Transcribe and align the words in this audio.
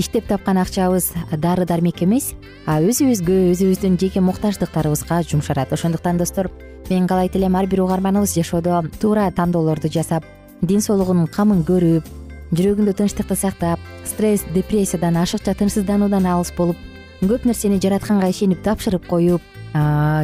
иштеп 0.00 0.26
тапкан 0.26 0.56
акчабыз 0.56 1.12
дары 1.36 1.66
дармек 1.68 2.00
эмес 2.02 2.32
өзүбүзгө 2.66 3.36
өзүбүздүн 3.52 3.98
жеке 4.00 4.22
муктаждыктарыбызга 4.24 5.20
жумшалат 5.28 5.72
ошондуктан 5.76 6.16
достор 6.16 6.48
мен 6.88 7.06
каалайт 7.06 7.36
элем 7.36 7.56
ар 7.56 7.66
бир 7.66 7.82
угарманыбыз 7.84 8.34
жашоодо 8.34 8.82
туура 9.00 9.30
тандоолорду 9.30 9.92
жасап 9.92 10.24
ден 10.62 10.80
соолугунун 10.80 11.28
камын 11.28 11.60
көрүп 11.68 12.08
жүрөгүндө 12.56 12.96
тынчтыкты 12.96 13.36
сактап 13.36 13.78
стресс 14.08 14.46
депрессиядан 14.54 15.20
ашыкча 15.20 15.54
тынчсыздануудан 15.54 16.26
алыс 16.26 16.52
болуп 16.56 16.76
көп 17.20 17.44
нерсени 17.44 17.80
жаратканга 17.82 18.32
ишенип 18.32 18.64
тапшырып 18.64 19.06
коюп 19.06 19.42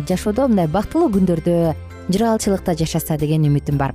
жашоодо 0.08 0.48
мындай 0.48 0.72
бактылуу 0.72 1.12
күндөрдө 1.12 1.74
жыргалчылыкта 2.08 2.74
жашаса 2.80 3.18
деген 3.20 3.44
үмүтүм 3.50 3.76
бар 3.76 3.94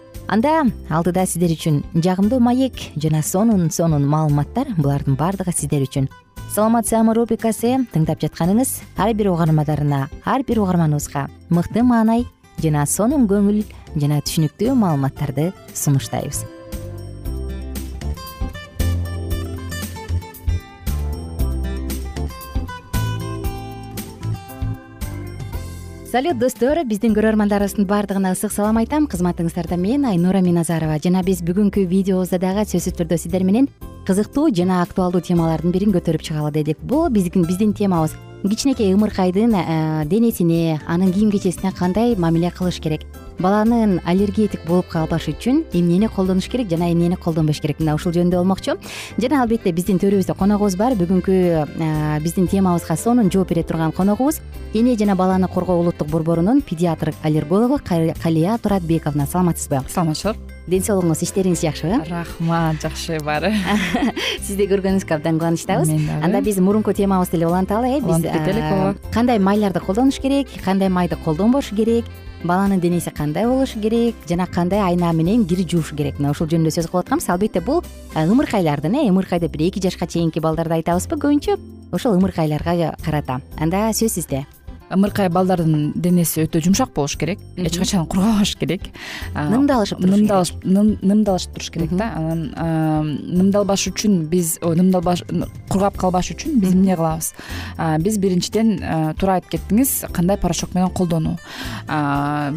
анда 0.27 0.65
алдыда 0.89 1.25
сиздер 1.25 1.53
үчүн 1.55 1.81
жагымдуу 1.95 2.39
маек 2.39 2.77
жана 2.95 3.21
сонун 3.23 3.71
сонун 3.71 4.05
маалыматтар 4.07 4.73
булардын 4.77 5.15
баардыгы 5.15 5.53
сиздер 5.55 5.85
үчүн. 5.87 6.09
Саламат 6.51 6.87
саама 6.87 7.15
рубрикасы 7.15 7.77
тыңдап 7.93 8.21
жатканыңыз 8.23 8.81
ар 8.97 9.13
бир 9.15 9.31
угармандарына 9.31 10.07
ар 10.25 10.43
бир 10.43 10.59
угарманыбызга 10.63 11.29
мыкты 11.49 11.83
маанай 11.83 12.25
жана 12.61 12.85
сонун 12.85 13.27
көңүл 13.31 13.63
жана 13.95 14.19
түшүнүктүү 14.19 14.75
маалыматтарды 14.75 15.51
сунуштайбыз 15.73 16.43
салют 26.11 26.37
достор. 26.37 26.83
Биздин 26.83 27.13
көрөрмандарыбыздын 27.15 27.85
баардыгына 27.87 28.33
ысык 28.35 28.51
салам 28.51 28.81
айтам. 28.81 29.05
Кызматыңыздарда 29.07 29.77
мен 29.79 30.03
айнура 30.09 30.41
миназарова. 30.43 30.97
Жана 30.99 31.21
биз 31.23 31.39
бүгүнкү 31.39 31.85
видеобузда 31.87 32.35
дагы 32.41 32.65
сөзсүз 32.67 32.97
түрдө 32.99 33.15
сиздер 33.21 33.45
менен 33.47 33.69
кызыктуу 34.09 34.49
жана 34.51 34.81
актуалдуу 34.83 35.21
темалардын 35.23 35.71
бирин 35.71 35.95
көтөрүп 35.95 36.25
чыгалы 36.27 36.51
дедик. 36.51 36.83
Бул 36.83 37.07
биздин 37.09 37.71
темабыз. 37.71 38.17
Кичинекей 38.43 38.91
ымыркайдын 38.91 39.55
э, 39.55 40.05
денесине 40.05 40.81
анын 40.85 41.13
кийим 41.13 41.31
кечесине 41.31 41.71
кандай 41.71 42.15
мамиле 42.17 42.51
кылыш 42.51 42.81
керек 42.81 43.07
баланын 43.41 43.99
аллергетик 44.05 44.63
болуп 44.67 44.87
калбаш 44.91 45.27
үчүн 45.33 45.63
эмнени 45.73 46.07
колдонуш 46.07 46.47
керек 46.51 46.69
жана 46.69 46.91
эмнени 46.91 47.17
колдонбош 47.19 47.59
керек? 47.61 47.79
Мына 47.81 47.95
ушул 47.97 48.13
жөнүндө 48.13 48.37
болмокчу. 48.39 48.77
Жана 49.17 49.41
албетте 49.41 49.73
биздин 49.73 49.99
төрүбүздө 50.01 50.37
коногубуз 50.37 50.77
бар. 50.79 50.95
Бүгүнкү 50.99 51.35
биздин 52.23 52.47
темабызга 52.47 52.95
сонун 52.97 53.31
жооп 53.33 53.49
бере 53.49 53.63
турган 53.63 53.91
коногубуз 53.91 54.39
эне 54.73 54.95
жана 54.95 55.15
баланы 55.15 55.47
коргоо 55.51 55.79
улуттук 55.81 56.07
борборунун 56.07 56.61
педиатр 56.61 57.13
аллергологу 57.23 57.79
калия 57.83 58.57
туратбековна. 58.57 59.25
Саламатсызбы. 59.27 59.81
Саламатчылык 59.89 60.37
ден 60.67 60.83
соолугуңуз 60.85 61.23
иштериңиз 61.25 61.63
жакшыбы 61.65 61.97
рахмат 62.07 62.81
жакшы 62.83 63.17
баары. 63.25 63.49
Сизди 64.45 64.67
көргөнүбүзгө 64.69 65.15
абдан 65.17 65.39
кубанычтабыз. 65.39 65.89
Мен 65.89 66.05
дагы. 66.05 66.23
Анда 66.23 66.41
биз 66.45 66.59
мурунку 66.61 66.93
темабызды 66.93 67.37
эле 67.37 67.47
уланталы 67.47 67.89
э 67.89 67.99
биз 67.99 68.05
Улантып 68.05 68.31
кетелик, 68.31 68.63
ооба. 68.71 68.95
кандай 69.11 69.39
майларды 69.39 69.79
колдонуш 69.81 70.19
керек 70.21 70.47
кандай 70.63 70.89
майды 70.89 71.17
колдонбош 71.25 71.71
керек 71.75 72.05
баланын 72.43 72.79
денеси 72.79 73.11
кандай 73.11 73.45
болушу 73.45 73.79
керек 73.81 74.15
жана 74.29 74.47
кандай 74.47 74.81
айнаа 74.81 75.13
менен 75.13 75.45
кир 75.45 75.65
жууш 75.67 75.93
керек? 75.97 76.19
Мына 76.19 76.31
ушул 76.31 76.47
жөнүндө 76.47 76.73
сөз 76.73 76.89
кылып 76.89 77.05
атканбыз 77.05 77.29
албетте 77.29 77.61
бул 77.61 77.83
ымыркайлардын 78.15 78.95
э 78.95 79.09
ымыркай 79.09 79.39
деп 79.39 79.51
бир 79.51 79.67
эки 79.67 79.81
жашка 79.81 80.07
чейинки 80.07 80.39
балдарды 80.39 80.73
айтабызбы 80.79 81.15
көбүнчө 81.15 81.57
ошол 81.91 82.17
ымыркайларга 82.17 82.95
карата. 83.03 83.41
Анда 83.59 83.91
сөз 83.93 84.13
сизде 84.13 84.45
ымыркай 84.93 85.29
балдардын 85.29 85.93
денеси 85.95 86.43
өтө 86.45 86.61
жумшак 86.63 86.93
болуш 86.93 87.15
керек. 87.17 87.39
Эч 87.57 87.77
качан 87.77 88.05
кургабаш 88.05 88.55
керек. 88.59 88.81
Нымдалышып 89.33 89.99
туруш 89.99 90.11
керек. 90.11 90.21
нымдалышып 90.21 90.65
ным- 90.65 90.97
нымдалышып 91.01 91.53
туруш 91.55 91.69
керек 91.71 91.95
да. 91.97 92.11
Анан 92.15 93.17
нымдалбаш 93.21 93.87
үчүн 93.91 94.27
биз 94.29 94.57
нымдалбаш 94.61 95.23
кургап 95.69 95.97
калбаш 95.97 96.31
үчүн 96.35 96.59
биз 96.59 96.73
эмне 96.73 96.95
кылабыз? 96.95 97.33
Биз 98.03 98.17
биринчиден 98.17 99.15
туура 99.19 99.39
айтып 99.39 99.57
кеттиңиз 99.57 100.05
кандай 100.11 100.37
порошок 100.37 100.75
менен 100.75 100.89
колдонуу? 100.89 101.37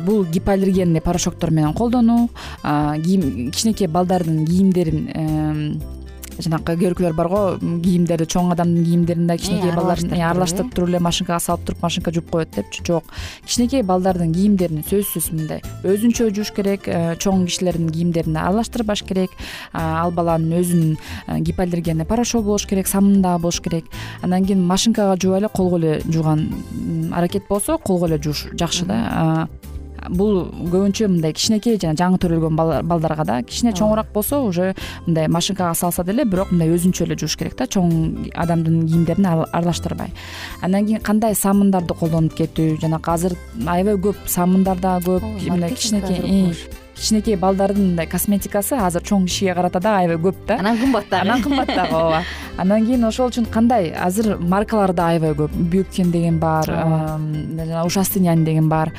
Бул 0.05 0.25
гипоаллергенный 0.25 1.01
порошоктор 1.01 1.51
менен 1.51 1.73
колдонуу. 1.75 2.29
Кийим 2.63 3.51
кичинекей 3.51 3.87
балдардын 3.87 4.45
кийимдерин 4.47 5.81
жанакы 6.39 6.75
көркүлөр 6.81 7.15
барго 7.17 7.41
кийимдерди 7.61 8.27
чоң 8.31 8.53
адамдын 8.55 8.85
кийимдерин 8.85 9.27
да 9.29 9.37
кичинекей 9.39 9.73
балдардын 9.75 10.15
аралаштырып 10.19 10.73
туруп, 10.75 10.91
эле 10.91 11.01
машинкага 11.03 11.41
салып 11.41 11.67
туруп 11.67 11.83
машинка 11.83 12.13
жууп 12.15 12.31
коет 12.31 12.55
депчи. 12.55 12.83
Жок 12.87 13.11
кичинекей 13.47 13.83
балдардын 13.83 14.33
кийимдерин 14.35 14.85
сөзсүз 14.89 15.31
мындай 15.35 15.63
өзүнчө 15.85 16.31
жууш 16.35 16.53
керек 16.57 16.89
э, 16.89 17.17
чоң 17.21 17.47
кишилердин 17.49 17.91
кийимдерин 17.91 18.39
аралаштырбаш 18.41 19.05
керек 19.07 19.35
ал 19.73 20.13
баланын 20.15 20.59
өзүнүн 20.61 20.97
э, 20.97 21.39
гипоаллергенный 21.41 22.09
порошогу 22.09 22.51
болуш 22.55 22.67
керек 22.67 22.91
самындагы 22.91 23.43
болуш 23.47 23.61
керек. 23.61 23.85
Андан 24.23 24.47
кийин 24.47 24.65
машинкага 24.67 25.19
жуубай 25.21 25.41
эле 25.41 25.49
колго 25.49 25.79
эле 25.79 26.01
жууган 26.09 27.13
аракет 27.13 27.49
болсо 27.49 27.79
колго 27.79 28.09
эле 28.09 28.19
жууш 28.23 28.49
жакшы 28.55 28.87
да 28.87 29.49
бул 30.11 30.45
көбүнчө 30.73 31.09
мындай 31.09 31.33
кичинекей 31.33 31.79
жана 31.81 31.97
жаңы 31.99 32.19
төрөлгөн 32.23 32.56
балдарга 32.89 33.25
да 33.25 33.39
кичине 33.43 33.73
чоңураак 33.73 34.12
болсо 34.12 34.43
уже 34.45 34.75
мындай 35.06 35.29
машинкага 35.29 35.75
салса 35.75 36.05
деле 36.05 36.25
бирок 36.25 36.53
мындай 36.53 36.69
өзүнчө 36.77 37.06
эле 37.06 37.17
жууш 37.17 37.37
керек 37.41 37.56
да 37.56 37.65
чоң 37.67 38.31
адамдын 38.35 38.87
кийимдерин 38.87 39.27
ара- 39.27 39.49
аралаштырбай. 39.53 40.12
Андан 40.62 40.87
кийин 40.87 41.01
кандай 41.01 41.35
самындарды 41.35 41.95
колдонуп 41.99 42.35
кетүү 42.39 42.81
жанакы 42.81 43.11
азыр 43.15 43.37
аябай 43.67 43.97
көп 43.97 44.17
самындар 44.27 44.77
дагы 44.81 45.19
көп 45.21 45.51
мындай 45.51 45.71
кичинекей 45.75 46.55
кичинекей 46.94 47.37
балдардын 47.37 47.91
мындай 47.91 48.06
косметикасы 48.11 48.76
азыр 48.79 49.02
чоң 49.05 49.26
кишиге 49.29 49.55
карата 49.55 49.81
дагы 49.82 50.05
аябай 50.05 50.19
көп 50.31 50.41
да. 50.49 50.58
Анан 50.62 50.79
кымбат 50.79 51.08
дагы. 51.11 51.29
Анан 51.29 51.43
кымбат 51.43 51.69
дагы 51.75 51.94
ооба. 51.94 52.23
Андан 52.56 52.87
кийин 52.87 53.05
ошол 53.05 53.32
үчүн 53.32 53.49
кандай? 53.50 53.91
Азыр 53.91 54.38
маркалар 54.38 54.93
да 54.94 55.08
аябай 55.11 55.35
көп. 55.35 55.50
Бюккен 55.50 56.12
деген 56.14 56.38
бар 56.38 56.70
жана 56.70 57.85
ушастынян 57.85 58.44
деген 58.44 58.69
бар. 58.69 58.93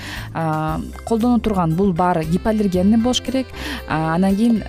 Колдоно 1.06 1.39
турган 1.39 1.75
бул 1.75 1.94
баары 1.94 2.25
гипоаллергенный 2.25 2.97
болуш 2.97 3.21
керек. 3.21 3.47
А, 3.88 4.15
андан 4.15 4.36
кийин 4.36 4.62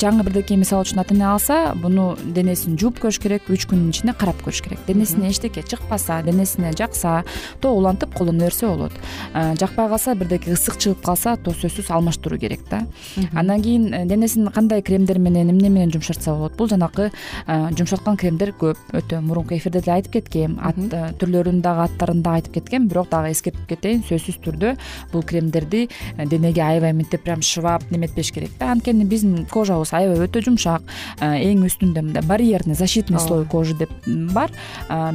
жаңы 0.00 0.24
бирдеке 0.24 0.56
мисалы 0.56 0.86
үчүн 0.86 1.02
ата 1.04 1.14
эне 1.14 1.28
алса 1.28 1.74
буну 1.76 2.16
денесин 2.24 2.78
жууп 2.80 3.02
көрүш 3.04 3.20
керек 3.20 3.50
үч 3.52 3.68
күнүн 3.68 3.92
ичинде 3.92 4.16
карап 4.16 4.40
көрүш 4.46 4.62
керек. 4.64 4.80
Денесине 4.86 5.28
эчтеке 5.28 5.62
чыкпаса 5.62 6.22
денесине 6.22 6.72
жакса 6.72 7.24
то 7.60 7.74
улантып 7.76 8.14
колдоно 8.14 8.46
берсе 8.46 8.66
болот. 8.66 8.92
Жакпай 9.34 9.88
калса 9.88 10.14
бирдеке 10.14 10.56
ысык 10.56 10.78
чыгып 10.78 11.04
калса 11.04 11.36
то 11.36 11.52
сөзсүз 11.52 11.92
алмаштыруу 11.92 12.40
керек 12.40 12.61
да. 12.70 12.86
Андан 13.34 13.62
кийин 13.62 13.92
э, 13.94 14.06
денесин 14.06 14.48
кандай 14.48 14.82
кремдер 14.82 15.18
менен 15.18 15.50
эмне 15.50 15.68
менен 15.68 15.90
жумшартса 15.92 16.34
болот? 16.34 16.56
Бул 16.56 16.68
жанакы 16.68 17.10
э, 17.46 17.68
жумшарткан 17.76 18.16
кремдер 18.16 18.52
көп. 18.58 18.78
Өтө 18.92 19.20
мурунку 19.20 19.54
эфирде 19.54 19.80
деле 19.80 19.96
айтып 19.96 20.12
кеткем. 20.12 20.58
Ат 20.62 20.78
э, 20.78 21.12
түрлөрүн 21.18 21.60
дагы 21.62 21.86
аттарын 21.86 22.22
дагы 22.22 22.42
айтып 22.42 22.54
кеткем. 22.54 22.88
Бирок 22.88 23.08
дагы 23.10 23.32
эскертип 23.32 23.66
кетейин 23.68 24.02
сөзсүз 24.08 24.40
түрдө 24.44 24.76
бул 25.12 25.22
кремдерди 25.22 25.88
денеге 26.18 26.62
аябай 26.62 26.92
мынтип 26.92 27.22
прям 27.22 27.42
шыбап 27.42 27.84
неметпеш 27.90 28.32
керек 28.32 28.50
да. 28.58 28.72
Анткени 28.72 29.04
биздин 29.04 29.46
кожабыз 29.50 29.92
аябай 29.92 30.26
өтө 30.26 30.44
жумшак. 30.46 30.82
Эң 31.20 31.66
үстүндө 31.68 32.02
мындай 32.02 32.22
барьерный 32.26 32.74
защитный 32.74 33.20
слой 33.20 33.46
кожи 33.46 33.74
деп 33.74 33.90
бар. 34.06 34.50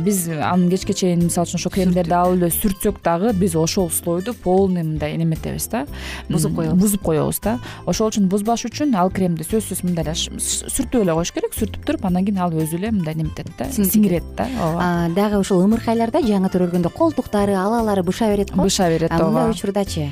Биз 0.04 0.28
аны 0.30 0.70
кечке 0.72 0.94
чейин 0.94 1.26
мисалы 1.28 1.48
үчүн 1.48 1.62
ошол 1.62 1.74
кремдерди 1.74 2.16
алып 2.16 2.42
эле 2.42 2.52
сүртсөк 2.54 3.02
дагы 3.04 3.34
биз 3.38 3.56
ошол 3.56 3.90
слойду 3.92 4.34
полный 4.34 4.84
мындай 4.84 5.18
неметебиз 5.18 5.68
да. 5.68 5.86
Бузуп 6.30 6.56
коебуз. 6.56 6.80
бузуп 6.80 7.02
коебуз 7.02 7.37
да 7.44 7.58
ошол 7.86 8.12
үчүн 8.12 8.28
бузбаш 8.32 8.66
үчүн 8.70 8.96
ал 8.98 9.12
кремди 9.14 9.46
сөзсүз 9.48 9.84
мындай 9.86 10.06
эле 10.06 10.16
сүртүп 10.16 11.02
эле 11.02 11.16
коюш 11.18 11.32
керек 11.36 11.56
сүртүп 11.58 11.86
туруп 11.88 12.06
андан 12.10 12.26
кийин 12.26 12.40
ал 12.44 12.54
өзү 12.54 12.78
эле 12.80 12.92
мындай 12.92 13.16
неметет 13.16 13.50
да 13.60 13.70
сиңирет 13.72 14.26
да 14.38 14.48
ооба. 14.62 14.88
Дагы 15.16 15.40
ушул 15.42 15.64
ымыркайларда 15.66 16.22
жаңы 16.26 16.52
төрөлгөндө 16.54 16.92
колтуктары 16.96 17.56
алалары 17.58 18.04
быша 18.06 18.30
берет 18.32 18.52
го 18.54 18.64
быша 18.68 18.90
берет 18.90 19.12
а 19.12 19.20
мындай 19.22 19.48
ооба. 19.48 19.56
учурдачы? 19.56 20.10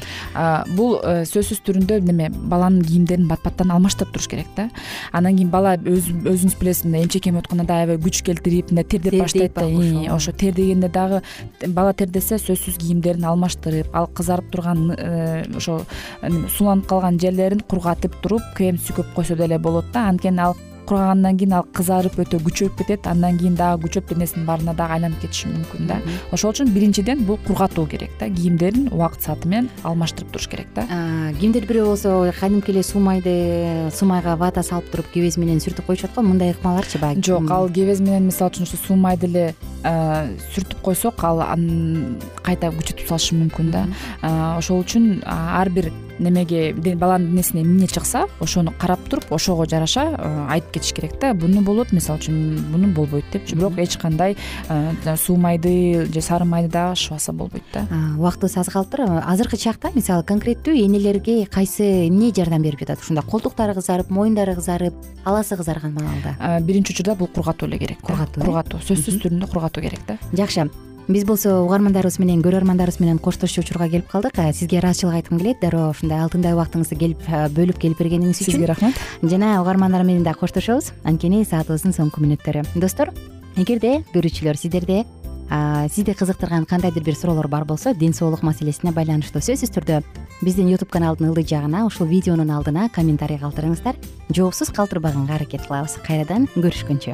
Бул 0.76 0.98
э, 1.04 1.26
сөзсүз 1.30 1.62
түрүндө 1.66 2.00
неме 2.06 2.30
баланын 2.30 2.84
кийимдерин 2.86 3.28
бат 3.28 3.44
баттан 3.44 3.72
алмаштырып 3.76 4.14
туруш 4.14 4.28
керек 4.32 4.48
да. 4.56 4.70
Андан 5.12 5.38
кийин 5.38 5.52
бала 5.54 5.76
өз 5.78 6.10
өзүңүз 6.10 6.58
билесиз 6.60 6.86
мындай 6.86 7.06
эмчек 7.06 7.28
эме 7.30 7.42
өткөндө 7.44 7.76
аябай 7.76 8.00
күч 8.02 8.22
келтирип 8.26 8.72
мындай 8.72 8.88
тердеп 8.96 9.20
баштайт 9.22 9.54
да 9.56 9.66
ооба. 9.66 10.16
ошо. 10.16 10.32
тердегенде 10.32 10.90
дагы 10.90 11.22
бала 11.68 11.94
тердесе 11.94 12.40
сөзсүз 12.42 12.80
кийимдерин 12.82 13.26
алмаштырып 13.26 13.94
ал 13.94 14.08
кызарып 14.08 14.52
турган 14.52 14.92
э, 14.98 15.46
ошо 15.56 15.82
э, 16.22 16.30
неме, 16.58 17.15
жерлерин 17.20 17.60
кургатып 17.60 18.16
туруп 18.22 18.42
крем 18.56 18.78
сүйкөп 18.78 19.14
койсо 19.16 19.36
деле 19.36 19.60
болот 19.60 19.92
да. 19.94 20.10
Анткени 20.10 20.40
ал 20.40 20.56
кургагандан 20.86 21.34
кийин 21.34 21.54
ал 21.58 21.64
кызарып 21.74 22.14
өтө 22.22 22.38
күчөп 22.46 22.76
кетет. 22.78 23.08
Андан 23.10 23.40
кийин 23.40 23.56
дагы 23.58 23.88
күчөп 23.88 24.12
денесинин 24.14 24.46
баарына 24.46 24.76
дагы 24.78 24.94
айланып 24.94 25.24
кетиши 25.24 25.50
мүмкүн 25.50 25.88
да. 25.90 25.98
Ошол 26.32 26.54
үчүн 26.54 26.70
биринчиден 26.76 27.24
бул 27.26 27.40
кургатуу 27.42 27.88
керек 27.90 28.12
да. 28.20 28.30
Кийимдерин 28.30 28.92
убакыт 28.94 29.26
сааты 29.26 29.50
менен 29.50 29.72
алмаштырып 29.82 30.30
туруш 30.30 30.46
керек 30.48 30.70
да. 30.76 30.86
Кимдир 31.40 31.66
бирөө 31.66 31.88
болсо 31.88 32.32
кадимки 32.40 32.70
эле 32.70 32.84
суу 32.84 33.02
майды 33.02 33.90
вата 34.38 34.62
салып 34.62 34.92
туруп 34.92 35.10
кебеси 35.12 35.40
менен 35.40 35.58
сүртүп 35.58 35.90
коюшат 35.90 36.14
го. 36.14 36.22
Мындай 36.22 36.54
ыкмаларчы 36.54 37.02
баягы 37.02 37.26
жок 37.26 37.50
ал 37.50 37.68
кебез 37.68 38.00
менен 38.00 38.30
мисалы 38.30 38.54
үчүн 38.54 38.70
ушу 38.70 38.78
суу 38.78 38.96
майды 38.96 39.26
эле 39.26 39.56
сүртүп 40.54 40.86
койсок 40.86 41.24
ал 41.24 41.42
кайта 42.46 42.70
күчөтүп 42.70 43.10
салышы 43.10 43.42
мүмкүн 43.42 43.74
да. 43.74 43.88
Ошол 44.62 44.86
үчүн 44.86 45.24
ар 45.26 45.74
бир 45.74 45.90
немеге 46.20 46.74
баланын 46.96 47.32
денесине 47.32 47.64
эмне 47.64 47.88
чыкса 47.88 48.26
ошону 48.40 48.74
карап 48.78 49.00
туруп 49.10 49.32
ошого 49.32 49.66
жараша 49.66 50.16
а, 50.18 50.48
айтып 50.52 50.74
кетиш 50.74 50.94
керек 50.94 51.20
да. 51.20 51.34
Буну 51.34 51.62
болот 51.62 51.92
мисалы 51.92 52.20
үчүн 52.20 52.72
буну 52.72 52.94
болбойт 52.94 53.26
депчи 53.34 53.56
бирок 53.56 53.78
эч 53.78 53.98
кандай 53.98 54.38
жана 54.70 55.18
суу 55.18 55.38
майды 55.38 56.06
же 56.12 56.22
сары 56.22 56.46
майды 56.46 56.70
дагы 56.70 56.94
ашыбаса 56.94 57.34
болбойт 57.34 57.64
да. 57.74 57.88
Убактыбыз 58.18 58.58
аз 58.58 58.68
калыптыр 58.68 59.06
азыркы 59.26 59.58
чакта 59.58 59.92
мисалы 59.96 60.24
конкреттүү 60.24 60.76
энелерге 60.86 61.46
кайсы 61.46 62.08
эмне 62.08 62.32
жардам 62.36 62.62
берип 62.62 62.80
жатат? 62.80 63.02
Ушундай 63.02 63.26
колтуктары 63.26 63.76
кызарып 63.76 64.10
моюндары 64.10 64.56
кызарып 64.56 64.96
аласы 65.26 65.58
кызарган 65.58 65.94
маалда. 65.94 66.60
Биринчи 66.62 66.94
учурда 66.94 67.16
бул 67.16 67.28
кургатуу 67.28 67.70
эле 67.70 67.80
керек. 67.80 68.02
Кургатуу, 68.02 68.42
э? 68.42 68.46
кургатуу 68.46 68.82
сөзсүз 68.82 69.22
түрүндө 69.24 69.52
кургатуу 69.52 69.84
керек 69.84 70.06
да. 70.08 70.18
Жакшы 70.34 70.70
биз 71.08 71.26
болсо 71.26 71.62
угармандарыбыз 71.66 72.18
менен 72.20 72.42
көрөрмандарыбыз 72.42 73.00
менен 73.02 73.20
коштошчу 73.20 73.62
учурга 73.62 73.88
келип 73.90 74.08
калдык. 74.10 74.38
Сизге 74.54 74.80
ыраазычылык 74.80 75.16
айткым 75.16 75.40
келет. 75.40 75.60
Дароо 75.62 75.90
ушундай 75.92 76.20
алтындай 76.24 76.54
убактыңызды 76.54 76.98
келип 76.98 77.22
бөлүп 77.56 77.78
келип 77.80 78.00
бергениңиз 78.00 78.42
үчүн. 78.42 78.52
сизге 78.52 78.66
рахмат. 78.66 78.96
Жана 79.22 79.62
угармандар 79.62 80.04
менен 80.04 80.24
дагы 80.24 80.40
коштошобуз. 80.40 80.94
Анткени 81.04 81.46
саатыбыздын 81.46 81.94
соңку 81.94 82.22
мүнөттөрү. 82.26 82.66
Достор 82.76 83.14
эгерде 83.56 84.04
көрүүчүлөр 84.14 84.58
сиздерде 84.58 85.06
сизди 85.94 86.14
кызыктырган 86.18 86.66
кандайдыр 86.66 87.04
бир 87.04 87.16
суроолор 87.16 87.48
бар 87.48 87.66
болсо 87.66 87.94
ден 87.94 88.14
соолук 88.14 88.42
маселесине 88.42 88.92
байланыштуу 88.92 89.42
сөзсүз 89.46 89.70
түрдө 89.78 90.02
биздин 90.42 90.72
ютуб 90.74 90.90
каналдын 90.90 91.30
ылдый 91.30 91.46
жагына 91.46 91.86
ушул 91.86 92.08
видеонун 92.08 92.50
алдына 92.50 92.90
комментарий 92.90 93.38
калтырыңыздар. 93.38 93.96
Жоопсуз 94.34 94.74
калтырбаганга 94.74 95.36
аракет 95.36 95.68
кылабыз. 95.68 96.00
Кайрадан 96.02 96.50
көрүшкөнчө 96.56 97.14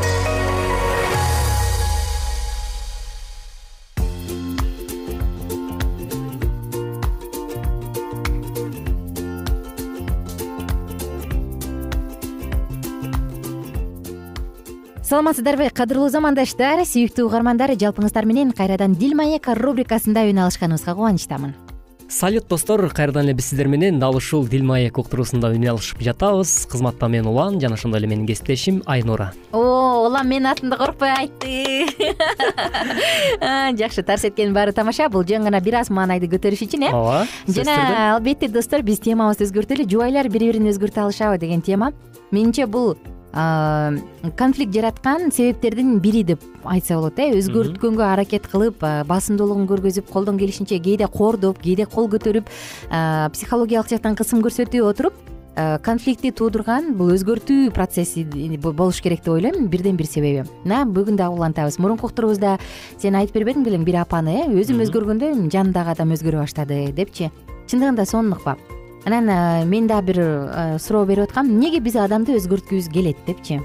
саламатсыздарбы? 15.11 15.67
Кадырлуу 15.75 16.07
замандаштар 16.07 16.85
сүйүктүү 16.87 17.25
угармандар 17.27 17.73
жалпыңыздар 17.75 18.23
менен 18.23 18.53
кайрадан 18.55 18.93
дил 18.95 19.11
маек 19.19 19.49
рубрикасында 19.59 20.23
үн 20.29 20.39
алышканыбызга 20.45 20.95
кубанычтамын. 20.95 21.51
Салют 22.07 22.47
достор. 22.47 22.87
Кайрадан 22.95 23.25
эле 23.25 23.33
биз 23.33 23.49
сиздер 23.49 23.67
менен 23.67 23.99
дал 23.99 24.15
ушул 24.15 24.47
дил 24.47 24.63
маек 24.63 24.97
уктуруусунда 24.97 25.51
үн 25.51 25.67
алышып 25.67 25.99
жатабыз. 25.99 26.65
Кызматта 26.71 27.09
мен 27.11 27.27
улан 27.27 27.59
жана 27.59 27.75
ошондой 27.75 27.99
эле 27.99 28.07
менин 28.07 28.25
кесиптешим 28.25 28.83
айнура. 28.85 29.33
О 29.51 30.07
улан 30.07 30.29
менин 30.29 30.47
атымды 30.47 30.77
коркпой 30.79 31.11
айтты. 31.11 31.91
Жакшы 33.83 34.03
тарс 34.03 34.23
эткенин 34.31 34.53
баары 34.53 34.71
тамаша. 34.71 35.09
Бул 35.09 35.27
жөн 35.27 35.43
гана 35.43 35.59
бир 35.59 35.81
аз 35.83 35.89
маанайды 35.89 36.31
көтөрүш 36.31 36.67
үчүн 36.69 36.87
э? 36.87 36.95
Ооба 36.95 37.27
жана 37.47 38.15
албетте 38.15 38.47
достор 38.47 38.79
биз 38.81 39.03
темабызды 39.03 39.49
өзгөртөлү 39.49 39.91
жубайлар 39.91 40.31
бири 40.31 40.53
бирин 40.53 40.71
өзгөртө 40.71 41.03
алышабы 41.03 41.37
деген 41.37 41.61
тема. 41.61 41.91
Менимче 42.31 42.65
бул 42.65 42.95
конфликт 43.31 44.73
жараткан 44.73 45.31
себептердин 45.31 45.99
бири 45.99 46.23
деп 46.23 46.43
айтса 46.63 46.95
болот 46.95 47.19
э. 47.19 47.31
Өзгөрткөнгө 47.37 48.03
аракет 48.03 48.47
кылып 48.51 48.83
басымдуулугун 49.07 49.69
көргөзүп 49.71 50.11
колдон 50.11 50.37
келишинче 50.37 50.79
кээде 50.79 51.07
кордоп 51.07 51.61
кээде 51.63 51.85
кол 51.85 52.09
көтөрүп 52.11 52.49
психологиялык 53.33 53.89
жактан 53.89 54.17
кысым 54.19 54.43
көрсөтүп 54.43 54.83
отуруп 54.83 55.13
конфликтти 55.83 56.31
туудурган 56.31 56.93
бул 56.95 57.11
өзгөртүү 57.15 57.71
процесси 57.75 58.25
болуш 58.63 59.01
керек 59.03 59.23
деп 59.23 59.33
ойлойм. 59.33 59.67
Бирден 59.67 59.97
бир 59.99 60.07
себеби. 60.07 60.45
Мына 60.63 60.85
бүгүн 60.87 61.19
дагы 61.19 61.35
улантабыз. 61.35 61.77
Мурунку 61.79 62.07
уктуруубузда 62.07 62.57
сен 62.97 63.15
айтып 63.15 63.41
бербедиң 63.41 63.67
белең 63.67 63.85
бир 63.87 64.01
апаны 64.05 64.45
э. 64.45 64.47
Өзүм 64.47 64.83
өзгөргөндө 64.87 65.33
жанымдагы 65.51 65.91
адам 65.95 66.15
өзгөрө 66.15 66.45
баштады 66.45 66.85
депчи. 66.95 67.31
Чындыгында 67.67 68.07
сонунукпа 68.07 68.55
анан 69.05 69.29
э, 69.29 69.65
мен 69.65 69.87
дагы 69.87 70.05
бир 70.07 70.19
э, 70.19 70.79
суроо 70.79 71.05
берип 71.05 71.29
аткам. 71.29 71.47
Эмнеге 71.47 71.79
биз 71.79 71.95
адамды 71.95 72.35
өзгөрткүбүз 72.37 72.91
келет 72.91 73.17
депчи 73.25 73.59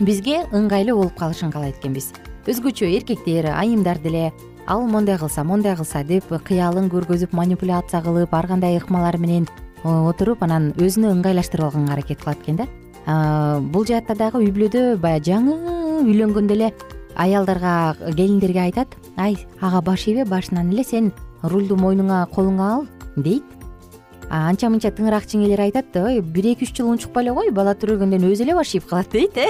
бизге 0.00 0.44
ыңгайлуу 0.52 0.96
болуп 0.96 1.18
калышын 1.18 1.50
каалайт 1.52 1.78
экенбиз. 1.80 2.12
Өзгөчө 2.46 2.88
эркектер 2.96 3.50
айымдар 3.52 3.98
деле 3.98 4.32
ал 4.66 4.86
моундай 4.86 5.18
кылса 5.18 5.44
моундай 5.44 5.76
кылса 5.76 6.04
деп 6.04 6.24
кыялын 6.44 6.88
көргөзүп 6.90 7.34
манипуляция 7.36 8.02
кылып 8.02 8.34
ар 8.34 8.46
кандай 8.46 8.78
ыкмалар 8.78 9.18
менен 9.18 9.48
э, 9.84 9.88
отуруп 9.88 10.42
анан 10.42 10.72
өзүнө 10.78 11.12
ыңгайлаштырып 11.16 11.66
алганга 11.66 11.92
аракет 11.92 12.22
кылат 12.22 12.42
экен 12.42 12.62
да. 12.62 12.66
Бул 13.72 13.84
жаатта 13.84 14.14
дагы 14.14 14.38
үй 14.38 14.52
бүлөдө 14.54 14.96
баягы 15.02 15.32
жаңы 15.32 15.56
үйлөнгөндө 16.06 16.54
эле 16.54 16.68
аялдарга 17.16 17.96
келиндерге 18.14 18.60
айтат. 18.68 18.94
Ай 19.16 19.36
ага 19.60 19.82
баш 19.82 20.06
ийбе 20.06 20.24
башынан 20.24 20.70
эле 20.72 20.84
сен 20.84 21.10
рульду 21.42 21.76
мойнуңа 21.76 22.28
колуңа 22.30 22.68
ал 22.76 22.86
дейт 23.16 23.42
анча 24.32 24.70
мынча 24.72 24.88
тыңыраак 24.96 25.26
чеңелер 25.28 25.60
айтат 25.66 25.96
ой 26.00 26.22
бир 26.24 26.46
эки 26.54 26.64
үч 26.64 26.72
жыл 26.78 26.88
унчукпай 26.94 27.26
эле 27.26 27.34
кой 27.36 27.50
бала 27.52 27.74
төрөлгөндөн 27.76 28.24
өзү 28.30 28.46
эле 28.46 28.56
баш 28.56 28.72
ийип 28.72 28.86
калат 28.88 29.12
дейт 29.12 29.36
э? 29.36 29.44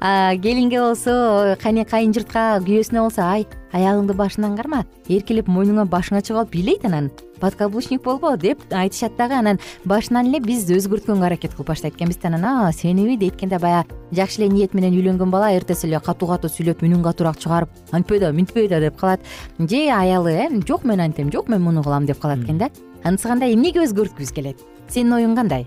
Келинге 0.44 0.80
болсо 0.80 1.56
кайын 1.60 2.16
журтка 2.16 2.62
күйөөсүнө 2.64 3.04
болсо 3.04 3.28
ай 3.28 3.44
аялыңды 3.76 4.16
башынан 4.16 4.56
карма 4.56 4.86
эркелеп 5.08 5.52
мойнуңа 5.52 5.84
башыңа 5.84 6.24
чыгып 6.24 6.46
алып 6.46 6.56
бийлейт 6.56 6.88
анан 6.88 7.10
подкаблучник 7.40 8.02
болбо 8.02 8.36
деп 8.36 8.62
айтышат 8.70 9.16
дагы. 9.18 9.34
Анан 9.34 9.58
башынан 9.84 10.30
эле 10.30 10.40
биз 10.40 10.64
өзгөрткөнгө 10.70 11.26
аракет 11.26 11.52
кылып 11.52 11.74
баштайт 11.74 11.96
экенбиз 11.98 12.16
да. 12.22 12.28
Анан 12.28 12.44
а 12.44 12.72
сениби 12.72 13.18
дейт 13.18 13.34
экен 13.34 13.50
да 13.50 13.58
баягы 13.58 13.92
жакшы 14.12 14.42
эле 14.42 14.48
ниет 14.48 14.74
менен 14.74 14.94
үйлөнгөн 14.94 15.30
бала 15.30 15.52
эртеси 15.52 15.88
эле 15.88 16.00
катуу 16.00 16.28
катуу 16.30 16.48
сүйлөп 16.48 16.80
үнүн 16.80 17.02
катуураак 17.04 17.38
чыгарып 17.42 17.68
антпай 17.92 18.20
да 18.20 18.32
мынтпай 18.32 18.68
да 18.68 18.80
деп 18.80 18.96
калат. 18.96 19.20
Же 19.58 19.90
аялы 19.90 20.32
э 20.32 20.48
жок 20.66 20.84
мен 20.84 21.00
антем 21.00 21.30
жок 21.32 21.48
мен 21.48 21.60
муну 21.60 21.82
кылам 21.82 22.06
деп 22.06 22.18
калат 22.18 22.38
экен 22.44 22.58
да 22.58 22.70
анысы 23.04 23.28
кандай? 23.28 23.54
Эмнеге 23.54 23.84
өзгөрткүбүз 23.84 24.32
келет? 24.34 24.60
Сенин 24.88 25.14
оюң 25.18 25.36
кандай? 25.36 25.66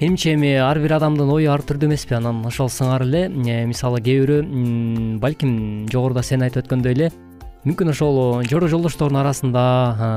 Менимче 0.00 0.32
эми 0.32 0.54
ар 0.56 0.80
бир 0.80 0.96
адамдын 0.96 1.28
ою 1.28 1.52
ар 1.52 1.60
түрдүү 1.60 1.90
эмеспи 1.90 2.16
анан. 2.16 2.40
Ошол 2.48 2.70
сыңары 2.72 3.04
эле 3.04 3.26
э, 3.28 3.64
мисалы 3.68 4.00
кээ 4.00 4.22
бирөө 4.24 5.18
балким 5.20 5.88
жогоруда 5.92 6.24
сен 6.24 6.46
айтып 6.46 6.64
өткөндөй 6.64 6.96
эле 6.96 7.10
мүмкүн 7.60 7.92
ошол 7.92 8.18
жоро 8.48 8.70
жолдоштордун 8.72 9.18
арасында 9.20 9.62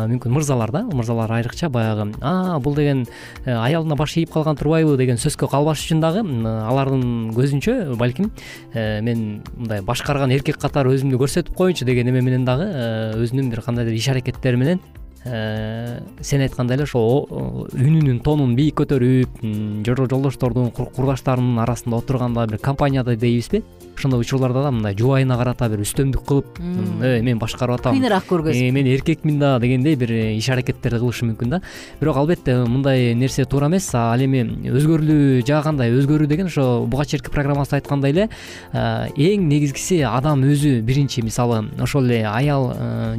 мүмкүн 0.08 0.32
мырзалар 0.32 0.72
да 0.72 0.86
мырзалар 0.88 1.34
айрыкча 1.42 1.68
баягы 1.68 2.06
а 2.22 2.58
бул 2.64 2.76
деген 2.76 3.04
э, 3.44 3.52
аялына 3.52 3.98
баш 4.00 4.16
ийип 4.16 4.32
калган 4.32 4.56
турбайбы 4.56 4.96
деген 4.96 5.20
сөзгө 5.20 5.52
калбаш 5.52 5.84
үчүн 5.84 6.00
дагы 6.00 6.24
алардын 6.24 7.34
көзүнчө 7.36 7.98
балким 8.00 8.32
э, 8.72 9.02
мен 9.02 9.44
мындай 9.58 9.84
башкарган 9.84 10.32
эркек 10.32 10.62
катары 10.64 10.96
өзүмдү 10.96 11.20
көрсөтүп 11.20 11.56
коеюнчу 11.60 11.84
деген 11.84 12.08
эме 12.08 12.24
менен 12.24 12.48
дагы 12.48 12.72
өзүнүн 13.20 13.52
бир 13.52 13.66
кандайдыр 13.68 14.00
иш 14.00 14.08
аракеттери 14.16 14.56
менен 14.56 14.80
Э, 14.80 15.03
сен 15.24 16.44
айткандай 16.44 16.76
эле 16.76 16.84
ошол 16.84 17.28
үнүнүн 17.72 18.20
тонун 18.26 18.58
бийик 18.58 18.82
көтөрүп 18.82 19.40
жолдоштордун 19.88 20.72
курдаштарынын 20.76 21.62
арасында 21.64 22.02
отурганда 22.04 22.46
бир 22.52 22.60
компанияда 22.60 23.16
дейбизби 23.16 23.64
ошондой 23.98 24.22
учурларда 24.22 24.64
да 24.64 24.72
мындай 24.72 24.96
жубайына 24.98 25.38
карата 25.38 25.70
бир 25.70 25.84
үстөмдүк 25.84 26.26
кылып 26.26 26.60
э 26.60 27.22
мен 27.22 27.40
башкарып 27.40 27.80
атам. 27.80 27.94
Кыйыныраак 27.94 28.26
көргөзүп. 28.30 28.68
Э, 28.68 28.72
мен 28.72 28.88
эркекмин 28.88 29.40
да 29.40 29.60
дегендей 29.60 29.96
бир 29.96 30.12
иш 30.12 30.50
аракеттерди 30.50 31.00
кылышы 31.00 31.26
мүмкүн 31.26 31.50
да. 31.50 31.62
Бирок 32.00 32.18
албетте 32.18 32.56
мындай 32.66 33.14
нерсе 33.16 33.46
туура 33.46 33.68
эмес. 33.68 33.90
Ал 33.96 34.20
эми 34.20 34.44
өзгөрүлүү 34.70 35.46
жагы 35.48 35.64
кандай? 35.64 35.92
Өзгөрүү 35.92 36.28
деген 36.28 36.48
ошо 36.48 36.86
буга 36.86 37.06
чейинки 37.06 37.30
программабызда 37.30 37.78
айткандай 37.78 38.12
эле 38.12 38.30
э, 38.74 39.10
эң 39.16 39.48
негизгиси 39.48 40.02
адам 40.02 40.44
өзү 40.44 40.82
биринчи. 40.82 41.22
Мисалы 41.22 41.70
ошол 41.80 42.06
эле 42.10 42.26
аял 42.26 42.74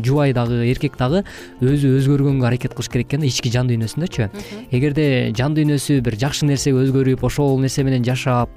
жубай 0.05 0.33
дагы 0.33 0.65
эркек 0.71 0.99
дагы 0.99 1.25
өзү 1.63 1.97
өзгөргөнгө 2.01 2.47
аракет 2.47 2.75
кылыш 2.75 2.91
керек 2.91 3.09
экен 3.09 3.21
да 3.21 3.29
ички 3.29 3.51
жан 3.53 3.69
дүйнөсүндөчү 3.71 4.29
эгерде 4.75 5.07
жан 5.37 5.55
дүйнөсү 5.57 6.01
бир 6.05 6.17
жакшы 6.21 6.49
нерсеге 6.49 6.83
өзгөрүп 6.85 7.25
ошол 7.27 7.59
нерсе 7.63 7.85
менен 7.87 8.05
жашап 8.07 8.51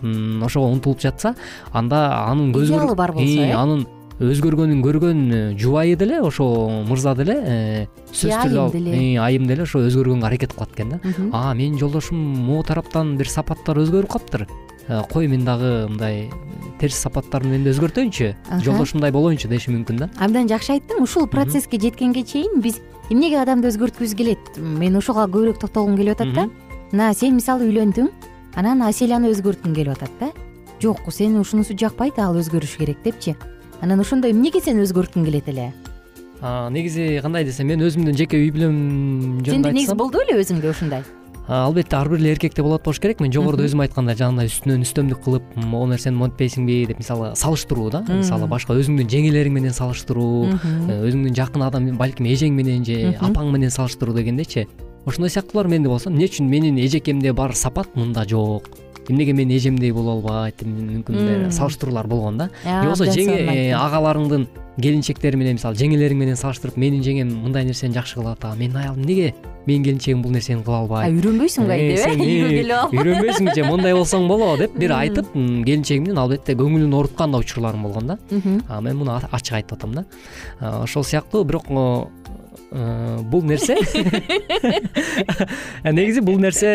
ошого 0.46 0.72
умтулуп 0.72 1.02
жатса 1.04 1.36
анда 1.72 2.07
анын 2.08 2.52
идеалы 2.52 2.96
бар 2.96 3.14
болсо 3.14 3.44
э? 3.44 3.54
анын 3.54 3.86
өзгөргөнүн 4.18 4.82
көргөн 4.82 5.20
э, 5.30 5.42
жубайы 5.62 5.96
деле 5.96 6.22
ошол 6.26 6.84
мырза 6.88 7.14
деле 7.16 7.36
сөзсүз 8.12 8.32
айым 8.34 8.48
түрдө 8.50 8.72
деле. 8.74 9.20
айым 9.22 9.46
деле 9.48 9.64
ошо 9.68 9.84
өзгөргөнгө 9.86 10.26
аракет 10.26 10.54
кылат 10.54 10.74
экен 10.74 10.96
да. 10.96 11.00
А 11.32 11.54
менин 11.54 11.78
жолдошум 11.78 12.18
могу 12.18 12.64
тараптан 12.64 13.16
бир 13.18 13.30
сапаттар 13.30 13.78
өзгөрүп 13.78 14.10
калыптыр. 14.10 14.48
Э, 14.88 15.04
кой 15.12 15.28
мен 15.28 15.46
дагы 15.46 15.88
мындай 15.90 16.30
терс 16.80 16.96
сапаттарын 16.96 17.52
мен 17.52 17.64
да 17.64 17.74
өзгөртөйүнчү 17.76 18.34
жолдошумдай 18.64 19.12
болоюнчу 19.12 19.50
деши 19.52 19.70
мүмкүн 19.74 20.02
да. 20.02 20.10
Абдан 20.18 20.50
жакшы 20.50 20.78
айттың 20.78 21.04
ушул 21.04 21.28
процесске 21.28 21.78
жеткенге 21.78 22.24
чейин 22.24 22.62
биз 22.62 22.80
эмнеге 23.12 23.42
адамды 23.42 23.70
өзгөрткүбүз 23.70 24.16
келет? 24.18 24.58
Мен 24.58 24.98
ошого 24.98 25.28
көбүрөөк 25.28 25.60
токтолгум 25.62 25.98
келип 26.00 26.18
атат 26.18 26.34
да. 26.34 26.50
Мына 26.92 27.14
сен 27.14 27.36
мисалы 27.36 27.68
үйлөндүң 27.68 28.10
анан 28.56 28.82
аселяны 28.88 29.30
өзгөрткүң 29.34 29.76
келип 29.76 29.98
атат 29.98 30.22
да 30.22 30.32
жок 30.82 31.02
сени 31.12 31.40
ушунусу 31.42 31.76
жакпайт 31.78 32.20
ал 32.20 32.38
өзгөрүшү 32.38 32.84
керек 32.84 33.04
депчи. 33.04 33.36
Анан 33.82 34.02
ошондо 34.02 34.30
эмнеге 34.30 34.62
сен 34.62 34.82
өзгөрткүң 34.84 35.26
келет 35.26 35.50
эле? 35.50 35.72
Негизи 36.42 37.20
кандай 37.22 37.46
десем 37.46 37.68
мен 37.68 37.82
өзүмдүн 37.82 38.18
жеке 38.18 38.38
үй 38.38 38.52
бүлөм 38.54 38.76
жөнүндө 39.42 39.56
сенде 39.56 39.74
негизи 39.74 39.96
болду 39.98 40.22
беле 40.22 40.38
өзүңдө 40.42 40.70
ушундай? 40.70 41.06
Албетте 41.48 41.96
ар 41.96 42.10
бир 42.12 42.20
эле 42.20 42.34
эркекте 42.36 42.62
болот 42.62 42.84
болуш 42.84 43.00
керек. 43.00 43.22
Мен 43.24 43.32
жогоруда 43.32 43.64
өзүм 43.64 43.82
айткандай 43.86 44.18
жанагындай 44.20 44.52
үстүнөн 44.52 44.84
үстөмдүк 44.84 45.22
кылып 45.24 45.54
могу 45.56 45.88
нерсени 45.94 46.20
монтпейсиңби 46.20 46.82
деп 46.90 47.00
мисалы 47.00 47.32
салыштыруу 47.40 47.88
да. 47.94 48.04
Мисалы 48.10 48.50
башка 48.52 48.76
өзүңдүн 48.76 49.08
жеңелериң 49.14 49.56
менен 49.56 49.78
салыштыруу 49.78 50.52
э, 50.52 50.98
өзүңдүн 51.08 51.38
жакын 51.40 51.64
адам 51.70 51.88
балким 51.98 52.28
эжең 52.28 52.52
менен 52.58 52.84
же 52.84 53.16
апаң 53.16 53.54
менен 53.56 53.72
салыштыруу 53.72 54.18
дегендейчи 54.20 54.68
ошондой 55.06 55.30
сыяктуулар 55.30 55.68
менде 55.68 55.90
болсо 55.90 56.10
эмне 56.10 56.26
үчүн 56.26 56.50
менин 56.50 56.78
эжекемде 56.78 57.34
бар 57.34 57.56
сапат 57.56 57.96
мында 57.96 58.26
жок? 58.28 58.70
Эмнеге 59.08 59.34
менин 59.34 59.58
эжемдей 59.58 59.92
боло 59.92 60.18
албайт? 60.18 60.58
Деп 60.60 60.68
мүмкүн 60.68 61.52
салыштыруулар 61.52 62.08
болгон 62.08 62.38
да. 62.38 62.50
Же 62.64 62.90
болбосо 62.90 63.06
жеңе 63.08 63.38
э, 63.40 63.72
агаларыңдын 63.78 64.48
келинчектери 64.82 65.38
менен 65.40 65.58
мисалы 65.58 65.78
жеңелериң 65.80 66.20
менен 66.20 66.38
салыштырып 66.38 66.76
менин 66.78 67.02
жеңем 67.06 67.32
мындай 67.46 67.66
нерсени 67.66 67.96
жакшы 67.96 68.20
кылып 68.20 68.36
атат 68.36 68.58
менин 68.60 68.76
аялым 68.78 69.02
эмнеге 69.02 69.34
менин 69.66 69.84
келинчегим 69.84 70.22
бул 70.22 70.32
нерсени 70.32 70.62
кыла 70.64 70.84
албайт? 70.84 71.16
Үйрөнбөйсүңбү 71.16 71.74
айтып 71.74 72.04
сен, 72.04 72.22
э 72.22 72.28
үйгө 72.28 72.52
келип 72.52 72.94
үйрөнбөйсүңбү 73.00 73.56
же 73.56 73.66
мындай 73.68 73.96
болсоң 73.98 74.28
болобу 74.30 74.60
деп 74.62 74.78
бир 74.78 74.94
айтып 75.00 75.32
келинчегимдин 75.34 76.22
албетте 76.22 76.56
көңүлүн 76.60 76.94
ооруткан 77.00 77.34
да 77.34 77.42
учурларым 77.42 77.88
болгон 77.88 78.14
да. 78.14 78.18
Мен 78.30 79.00
муну 79.00 79.18
ачык 79.18 79.58
айтып 79.62 79.78
атам 79.80 79.98
да. 79.98 80.06
Ошол 80.60 81.04
сыяктуу 81.04 81.44
бирок 81.44 81.72
бул 82.72 83.44
нерсе? 83.44 83.78
Э, 85.84 85.92
негизи 85.92 86.20
бул 86.22 86.40
нерсе 86.40 86.68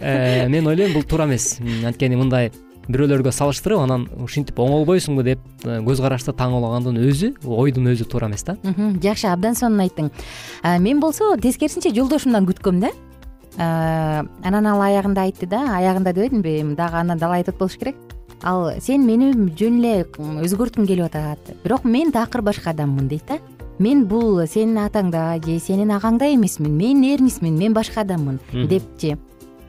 э, 0.00 0.48
мен 0.48 0.66
ойлойм 0.66 0.92
бул 0.92 1.02
туура 1.04 1.24
эмес. 1.24 1.58
Анткени 1.86 2.16
мындай 2.18 2.50
бирөөлөргө 2.88 3.32
салыштырып 3.32 3.80
анан 3.84 4.08
ушинтип 4.22 4.58
оңолбойсуңбу 4.60 5.24
деп 5.24 5.40
э, 5.64 5.78
көз 5.86 6.02
карашты 6.02 6.34
таңоолагандын 6.36 6.98
өзү 7.00 7.32
ойдун 7.46 7.92
өзү 7.94 8.08
туура 8.10 8.28
эмес 8.28 8.44
да. 8.44 8.56
Жакшы 9.02 9.30
абдан 9.30 9.56
сонун 9.58 9.84
айттың. 9.86 10.10
Мен 10.82 11.00
болсо 11.00 11.32
тескерисинче 11.40 11.94
жолдошумдан 11.96 12.48
күткөм 12.50 12.82
да. 12.82 12.92
Анан 13.56 14.66
ал 14.66 14.82
аягында 14.82 15.28
айтты 15.28 15.46
да 15.46 15.62
аягында 15.78 16.12
дебедимби 16.12 16.58
эми 16.60 16.76
дагы 16.76 17.00
андан 17.00 17.18
далай 17.22 17.42
айтып 17.42 17.58
болуш 17.62 17.78
керек. 17.78 17.96
Ал 18.42 18.72
сен 18.82 19.06
мени 19.06 19.32
жөн 19.58 19.78
эле 19.78 20.06
өзгөрткүң 20.18 20.86
келип 20.88 21.06
атат. 21.12 21.54
Бирок 21.62 21.84
мен 21.84 22.10
такыр 22.12 22.42
башка 22.42 22.74
адаммын 22.74 23.08
дейт 23.08 23.28
да 23.28 23.38
мен 23.78 24.06
бул 24.06 24.46
сенин 24.46 24.78
атаңдай 24.84 25.40
же 25.44 25.58
сенин 25.60 25.90
агаңдай 25.90 26.36
эмесмин 26.36 26.76
мен 26.76 27.04
эрмисмин 27.04 27.58
мен 27.58 27.74
башка 27.74 28.02
адаммын 28.02 28.40
депчи 28.52 29.16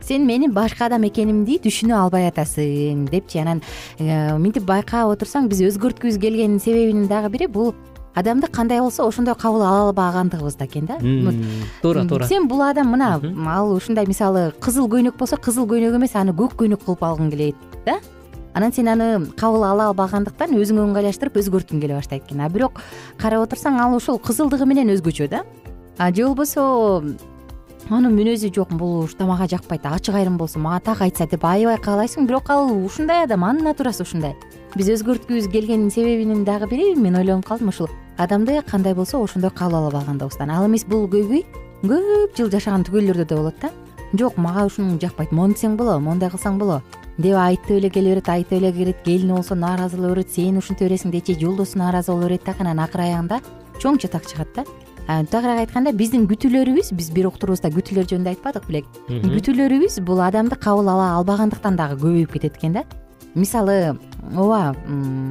сен 0.04 0.26
менин 0.28 0.52
башка 0.52 0.88
адам 0.90 1.06
экенимди 1.08 1.60
түшүнө 1.64 1.96
албай 1.96 2.28
атасың 2.28 3.08
депчи 3.12 3.40
анан 3.40 3.62
э, 4.00 4.36
мынтип 4.38 4.66
байкап 4.68 5.14
отурсаң 5.14 5.48
биз 5.52 5.64
өзгөрткүбүз 5.70 6.20
келгенин 6.20 6.60
себебинин 6.60 7.08
дагы 7.08 7.32
бири 7.32 7.48
бул 7.48 7.74
адамды 8.14 8.48
кандай 8.48 8.82
болсо 8.82 9.08
ошондой 9.08 9.36
кабыл 9.36 9.64
ала 9.64 9.88
албагандыгыбызда 9.88 10.66
экен 10.66 10.86
да. 10.86 10.98
Туура 11.82 12.06
туура. 12.08 12.26
сен 12.26 12.48
бул 12.48 12.62
адам 12.62 12.92
мына 12.92 13.20
ал 13.48 13.72
ушундай 13.72 14.06
мисалы 14.06 14.52
кызыл 14.60 14.90
көйнөк 14.90 15.18
болсо 15.18 15.38
кызыл 15.38 15.66
көйнөк 15.66 15.96
эмес 15.96 16.16
аны 16.16 16.32
көк 16.32 16.58
көйнөк 16.60 16.84
кылып 16.86 17.04
алгың 17.04 17.32
келет 17.32 17.56
да 17.86 18.00
анан 18.54 18.74
сен 18.74 18.88
аны 18.88 19.28
кабыл 19.38 19.64
ала 19.66 19.90
албагандыктан 19.92 20.54
өзүңө 20.54 20.88
ыңгайлаштырып 20.88 21.38
өзгөрткүң 21.42 21.82
келе 21.82 21.96
баштайт 21.98 22.26
экен. 22.28 22.42
А 22.42 22.50
бирок 22.50 22.82
карап 23.18 23.48
отурсаң 23.48 23.80
ал 23.82 23.96
ошол 23.98 24.20
кызылдыгы 24.20 24.66
менен 24.66 24.94
өзгөчө 24.94 25.30
да. 25.30 25.44
Же 26.00 26.26
болбосо 26.26 27.04
анын 27.90 28.14
мүнөзү 28.16 28.54
жок 28.56 28.70
бул 28.78 29.10
мага 29.20 29.48
жакпайт 29.48 29.86
ачык 29.86 30.16
айрым 30.16 30.38
болсун 30.38 30.62
мага 30.62 30.80
так 30.80 31.02
айтса 31.02 31.28
деп 31.28 31.44
аябай 31.46 31.78
каалайсың. 31.78 32.28
Бирок 32.28 32.50
ал 32.50 32.72
ушундай 32.86 33.24
адам 33.24 33.44
анын 33.44 33.64
натурасы 33.64 34.04
ушундай. 34.04 34.36
Биз 34.76 34.90
өзгөрткүбүз 34.90 35.52
келгенин 35.52 35.92
себебинин 35.92 36.46
дагы 36.46 36.70
бири 36.70 36.96
мен 36.96 37.16
ойлонуп 37.16 37.46
калдым 37.46 37.70
ушул 37.70 37.90
адамды 38.18 38.62
кандай 38.66 38.94
болсо 38.94 39.22
ошондой 39.22 39.52
кабыл 39.52 39.76
ала 39.76 39.88
албагандыгыбыздан 39.88 40.50
ал 40.50 40.66
эмес 40.66 40.86
бул 40.86 41.08
көйгөй 41.08 41.46
көп 41.84 42.38
жыл 42.38 42.50
жашаган 42.50 42.86
түгөйлөрдө 42.88 43.26
да 43.26 43.36
болот 43.36 43.56
да. 43.62 43.70
Жок 44.14 44.38
мага 44.38 44.66
ушуну 44.66 45.00
жакпайт. 45.02 45.32
Монтсең 45.32 45.76
болобу 45.76 46.06
мондай 46.06 46.30
кылсаң 46.30 46.58
болобу 46.58 46.82
деп 47.18 47.38
айтып 47.38 47.72
эле 47.78 47.90
келе 47.90 48.10
берет 48.14 48.30
айтып 48.30 48.54
эле 48.54 48.72
берет. 48.72 49.04
Келини 49.04 49.34
болсо 49.34 49.56
нааразы 49.56 49.98
боло 49.98 50.14
берет. 50.16 50.32
Сен 50.32 50.58
ушинте 50.58 50.88
бересиң 50.88 51.12
дейт 51.12 51.28
же 51.28 51.40
жолдошу 51.40 51.78
нааразы 51.78 52.12
боло 52.12 52.28
берет 52.28 52.44
дагы 52.46 52.62
анан 52.62 52.80
акыры 52.80 53.04
аягында 53.04 53.42
чоң 53.80 54.00
чатак 54.00 54.26
чыгат 54.26 54.48
да. 54.56 54.66
Тагыраак 55.06 55.68
айтканда 55.68 55.92
биздин 55.92 56.26
күтүүлөрүбүз 56.32 56.94
биз 56.96 57.12
бир 57.12 57.28
уктурубузда 57.28 57.70
күтүүлөр 57.76 58.08
жөнүндө 58.08 58.34
айтпадык 58.34 58.68
белек. 58.68 58.86
Күтүүлөрүбүз 59.10 60.00
бул 60.08 60.22
адамды 60.24 60.56
кабыл 60.56 60.90
ала 60.90 61.12
албагандыктан 61.20 61.76
дагы 61.76 62.00
көбөйүп 62.02 62.34
кетет 62.34 62.58
экен 62.58 62.80
да. 62.80 62.86
Мисалы 63.36 63.98
ооба 64.36 64.76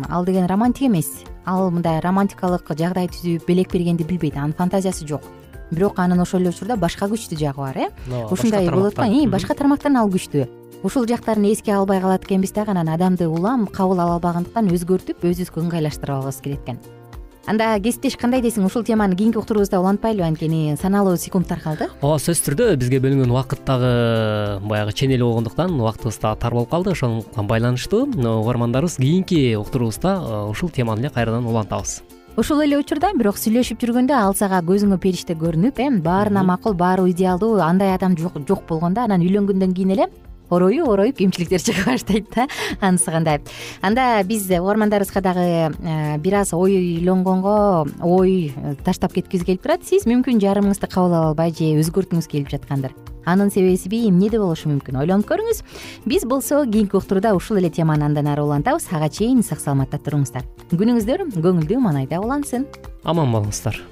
ал 0.08 0.24
деген 0.24 0.46
романтик 0.46 0.88
эмес. 0.88 1.24
Ал 1.46 1.70
мындай 1.70 2.00
романтикалык 2.00 2.68
жагдай 2.78 3.08
түзүп 3.08 3.46
белек 3.48 3.72
бергенди 3.72 4.04
билбейт 4.04 4.36
анын 4.36 4.52
фантазиясы 4.52 5.06
жок. 5.08 5.22
Бирок 5.70 5.98
анын 5.98 6.20
ошол 6.20 6.42
эле 6.42 6.50
учурда 6.50 6.76
башка 6.76 7.08
күчтүү 7.08 7.38
жагы 7.38 7.56
бар 7.56 7.76
э? 7.78 7.88
Ушундай 8.30 8.68
болот 8.68 8.94
го 8.94 9.30
башка 9.30 9.54
тармактан 9.54 9.96
ал 9.96 10.10
күчтүү 10.10 10.61
ушул 10.82 11.06
жактарын 11.06 11.46
эске 11.52 11.72
албай 11.76 12.00
калат 12.00 12.24
экенбиз 12.24 12.52
дагы 12.52 12.72
анан 12.72 12.88
адамды 12.88 13.28
улам 13.28 13.66
кабыл 13.66 14.00
ала 14.00 14.16
албагандыктан 14.16 14.70
өзгөртүп 14.74 15.22
өзүбүзгө 15.22 15.62
ыңгайлаштырып 15.62 16.16
алгыбыз 16.16 16.40
келет 16.42 16.62
экен 16.66 16.80
анда 17.46 17.76
кесиптеш 17.82 18.16
кандай 18.18 18.42
десиң 18.42 18.66
ушул 18.66 18.82
теманы 18.86 19.14
кийинки 19.14 19.38
уктуруубузда 19.38 19.78
улантпайлыбы 19.78 20.26
анткени 20.26 20.76
саналуу 20.80 21.16
секундтар 21.16 21.60
калды? 21.62 21.88
Ооба 22.00 22.18
сөзсүз 22.18 22.42
түрдө 22.48 22.68
бизге 22.82 22.98
бөлүнгөн 23.02 23.30
убакыт 23.30 23.62
дагы 23.66 24.58
баягы 24.66 24.94
ченелүү 24.94 25.28
болгондуктан 25.28 25.78
убактыбыз 25.78 26.18
дагы 26.22 26.40
тар 26.40 26.54
болуп 26.54 26.70
калды. 26.70 26.94
Ошондо 26.94 27.26
байланыштуу 27.36 28.06
угармандарыбыз 28.14 28.96
кийинки 28.96 29.54
уктуруубузда 29.58 30.16
э, 30.18 30.50
ушул 30.50 30.70
теманы 30.70 31.00
эле 31.00 31.10
кайрадан 31.10 31.46
улантабыз. 31.46 32.02
Ушул 32.36 32.62
эле 32.62 32.78
учурда 32.78 33.10
бирок 33.18 33.36
сүйлөшүп 33.36 33.82
жүргөндө 33.82 34.14
ал 34.16 34.34
сага 34.34 34.62
көзүңө 34.62 34.98
периште 35.02 35.34
көрүнүп 35.34 35.78
э 35.82 35.90
баарына 36.00 36.42
макул 36.46 36.74
баары 36.74 37.10
идеалдуу 37.10 37.58
андай 37.60 37.94
адам 37.94 38.16
жок 38.16 38.66
болгондо 38.68 39.02
анан 39.02 39.20
үйлөнгөндөн 39.20 39.74
кийин 39.74 39.90
эле 39.98 40.06
орою 40.52 40.86
ороюп 40.90 41.16
кемчиликтер 41.16 41.60
чыга 41.60 41.92
баштайт 41.92 42.28
да. 42.34 42.46
Анысы 42.80 43.10
кандай. 43.10 43.40
Анда 43.80 44.22
биз 44.24 44.48
угармандарыбызга 44.50 45.20
дагы 45.20 45.72
э, 45.72 46.18
бир 46.18 46.34
аз 46.34 46.52
ойлонгонго 46.52 47.86
ой 48.02 48.52
э, 48.54 48.74
таштап 48.84 49.12
кеткибиз 49.12 49.46
келип 49.46 49.62
турат. 49.62 49.84
Сиз 49.84 50.06
мүмкүн 50.06 50.40
жарымыңызды 50.42 50.88
кабыл 50.88 51.14
ала 51.14 51.30
албай 51.32 51.52
же 51.52 51.72
өзгөрткүңүз 51.80 52.28
келип 52.28 52.52
жаткандыр. 52.52 52.92
Анын 53.24 53.52
себеби 53.54 54.08
эмнеде 54.08 54.40
болушу 54.42 54.68
мүмкүн 54.72 54.98
ойлонуп 55.04 55.28
көрүңүз. 55.30 55.62
Биз 56.06 56.26
болсо 56.26 56.64
кийинки 56.66 56.98
уктурууда 56.98 57.36
ушул 57.36 57.60
эле 57.60 57.70
теманы 57.70 58.04
андан 58.08 58.26
ары 58.26 58.42
улантабыз. 58.42 58.88
Ага 58.90 59.08
чейин 59.08 59.42
сак 59.46 59.62
саламатта 59.62 60.02
туруңуздар. 60.02 60.44
Күнүңүздөр 60.74 61.28
көңүлдүү 61.38 61.80
маанайда 61.86 62.20
улансын. 62.20 62.66
Аман 63.04 63.30
болуңуздар 63.30 63.91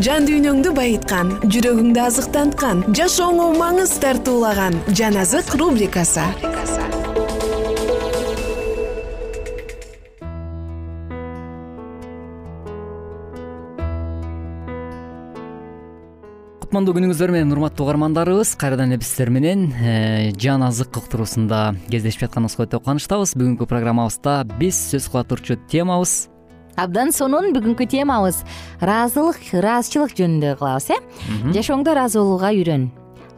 жан 0.00 0.24
дүйнөңдү 0.24 0.70
байыткан 0.72 1.34
жүрөгүңдү 1.52 2.00
азыктанткан 2.00 2.78
жашооңо 2.96 3.50
маңыз 3.58 3.92
тартуулаган 4.00 4.78
жан 4.96 5.18
азык 5.20 5.52
рубрикасы. 5.60 6.24
Кутмандуу 16.62 16.96
күнүңүздөр 16.96 17.34
менен 17.36 17.52
урматтуу 17.52 17.84
угармандарыбыз 17.84 18.54
кайрадан 18.56 18.96
эле 18.96 19.04
сиздер 19.04 19.28
менен 19.28 19.68
э, 19.76 20.32
жан 20.40 20.64
азык 20.64 20.96
уктуруусунда 20.96 21.74
кездешип 21.92 22.24
жатканыбызга 22.24 22.64
өтө 22.64 22.80
кубанычтабыз. 22.80 23.36
Бүгүнкү 23.36 23.68
программабызда 23.68 24.40
биз 24.56 24.80
сөз 24.88 25.12
кыла 25.12 25.28
турчу 25.28 25.60
темабыз 25.68 26.31
абдан 26.76 27.12
сонун 27.12 27.52
бүгүнкү 27.54 27.86
темабыз. 27.90 28.42
Ыраазылык 28.80 29.52
ыраазычылык 29.52 30.16
жөнүндө 30.18 30.56
кылабыз 30.60 30.90
э? 30.94 30.98
Жашооңдо 31.54 31.94
ыраазы 31.94 32.20
болууга 32.20 32.52
үйрөн. 32.52 32.90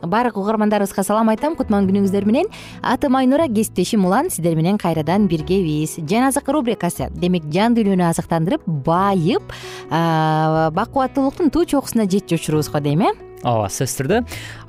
Баардык 0.05 0.37
угармандарыбызга 0.37 1.03
салам 1.05 1.31
айтам. 1.33 1.57
Кутман 1.57 1.89
күнүңүздөр 1.89 2.27
менен 2.29 2.51
атым 2.83 3.17
айнура 3.17 3.49
кесиптешим 3.49 4.05
улан 4.05 4.31
сиздер 4.31 4.57
менен 4.57 4.79
кайрадан 4.79 5.29
биргебиз 5.29 5.97
жан 6.09 6.29
азык 6.29 6.49
рубрикасы. 6.49 7.09
Демек 7.11 7.49
жан 7.53 7.77
дүйнөнү 7.77 8.09
азыктандырып 8.11 8.67
байып 8.67 9.55
бакубаттуулуктун 9.91 11.51
туу 11.51 11.65
чокусуна 11.65 12.05
жетчү 12.05 12.37
учурубуз 12.37 12.69
го 12.69 12.81
дейм 12.81 13.09
э 13.09 13.15
ооба 13.45 13.69
сөзсүз 13.69 13.99
түрдө 14.01 14.21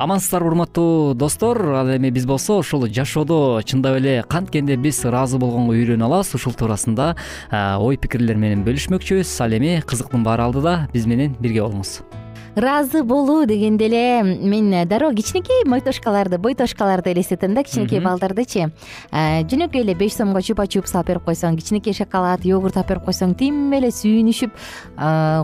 амансыздарбы 0.03 0.51
урматтуу 0.51 1.13
достор. 1.15 1.61
Ал 1.79 1.95
эми 1.95 2.11
биз 2.11 2.27
болсо 2.29 2.59
ушул 2.59 2.85
жашоодо 2.87 3.61
чындап 3.65 3.99
эле 4.01 4.23
канткенде 4.27 4.75
биз 4.75 5.03
ыраазы 5.07 5.39
болгонго 5.39 5.73
үйрөнө 5.77 6.05
алабыз. 6.05 6.35
Ушул 6.35 6.53
туурасында 6.53 7.13
ой 7.79 7.97
пикирлер 7.97 8.37
менен 8.37 8.67
бөлүшмөкчүбүз. 8.67 9.39
Ал 9.45 9.57
эми 9.57 9.79
кызыктын 9.87 10.27
баары 10.27 10.49
алдыда 10.49 10.77
биз 10.93 11.07
менен 11.07 11.35
бирге 11.39 11.63
болуңуз 11.63 11.99
ыраазы 12.55 13.03
болуу 13.03 13.45
дегенде 13.45 13.85
эле 13.85 14.23
мен 14.23 14.87
дароо 14.87 15.11
кичинекей 15.11 15.65
мойтошкаларды 15.65 16.37
бойтошкаларды 16.37 17.11
элестетем 17.11 17.53
да 17.53 17.63
кичинекей 17.63 17.99
балдардычы. 17.99 18.71
Жөнөкөй 19.11 19.81
эле 19.81 19.95
беш 19.95 20.15
сомго 20.15 20.41
чупа 20.41 20.65
чуп 20.65 20.87
салып 20.87 21.09
берип 21.09 21.25
койсоң 21.27 21.57
кичинекей 21.59 21.93
шоколад 21.93 22.45
йогурт 22.47 22.77
алып 22.77 22.93
берип 22.93 23.03
койсоң 23.09 23.35
тим 23.35 23.73
эле 23.75 23.89
сүйүнүшүп 23.91 24.55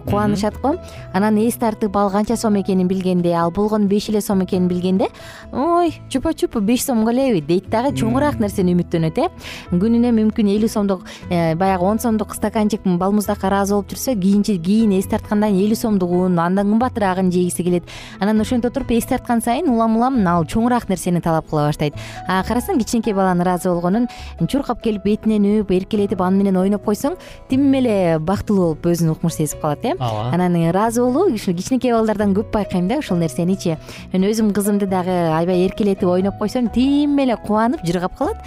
кубанышат 0.08 0.62
го. 0.64 0.78
Анан 1.14 1.38
эс 1.44 1.58
тартып 1.60 1.98
ал 2.00 2.12
канча 2.12 2.38
сом 2.38 2.56
экенин 2.62 2.88
билгенде 2.88 3.34
ал 3.36 3.52
болгону 3.52 3.88
беш 3.92 4.08
эле 4.10 4.22
сом 4.22 4.46
экенин 4.46 4.70
билгенде 4.70 5.10
ой 5.52 5.92
чупа 6.10 6.34
чуп 6.34 6.56
беш 6.62 6.86
сомго 6.86 7.12
элеби 7.12 7.42
дейт 7.42 7.68
дагы 7.70 7.92
чоңураак 7.92 8.40
нерсени 8.40 8.72
үмүттөнөт 8.72 9.20
э. 9.20 9.28
Күнүнө 9.72 10.14
мүмкүн 10.16 10.48
элүү 10.56 10.72
сомдук 10.72 11.04
э, 11.30 11.56
баягы 11.56 11.84
он 11.84 12.00
сомдук 12.00 12.36
стаканчык 12.36 12.88
балмуздакка 12.88 13.48
ыраазы 13.52 13.76
болуп 13.76 13.92
жүрсө 13.92 14.16
кийин 14.16 14.96
эс 14.96 15.12
тарткандан 15.12 15.52
кийин 15.52 15.68
элүү 15.68 15.82
сомдугун 15.82 16.40
андан 16.40 16.72
кымбат 16.72 17.01
жегиси 17.32 17.64
келет. 17.64 17.84
Анан 18.20 18.40
ошентип 18.42 18.72
отуруп 18.72 18.92
эс 18.92 19.06
тарткан 19.06 19.42
сайын 19.42 19.70
улам 19.70 19.98
улам 19.98 20.20
ал 20.28 20.46
чоңураак 20.46 20.88
нерсени 20.90 21.22
талап 21.22 21.50
кыла 21.50 21.68
баштайт. 21.68 21.94
А 22.28 22.44
карасаң 22.48 22.80
кичинекей 22.80 23.14
баланын 23.14 23.42
ыраазы 23.44 23.70
болгонун 23.70 24.08
чуркап 24.48 24.82
келип 24.84 25.04
бетинен 25.04 25.46
өөп 25.62 25.72
эркелетип 25.76 26.22
аны 26.22 26.44
менен 26.44 26.58
ойноп 26.62 26.86
койсоң 26.86 27.18
тим 27.50 27.74
эле 27.74 28.20
бактылуу 28.20 28.72
болуп 28.72 28.86
өзүн 28.86 29.12
укмуш 29.16 29.40
сезип 29.40 29.62
калат 29.62 29.86
э? 29.86 29.96
Ооба. 29.98 30.30
Анан 30.34 30.56
ыраазы 30.70 31.02
болуу 31.02 31.34
ушу 31.34 31.54
кичинекей 31.54 31.94
балдардан 31.94 32.36
көп 32.36 32.52
байкайм 32.54 32.88
да 32.88 33.00
ушул 33.00 33.18
нерсеничи 33.18 33.78
мен 34.14 34.28
өзүм 34.30 34.54
кызымды 34.54 34.88
дагы 34.88 35.12
аябай 35.12 35.66
эркелетип 35.66 36.10
ойноп 36.10 36.38
койсом 36.38 36.70
тим 36.70 37.18
эле 37.20 37.38
кубанып 37.38 37.86
жыргап 37.86 38.18
калат. 38.18 38.38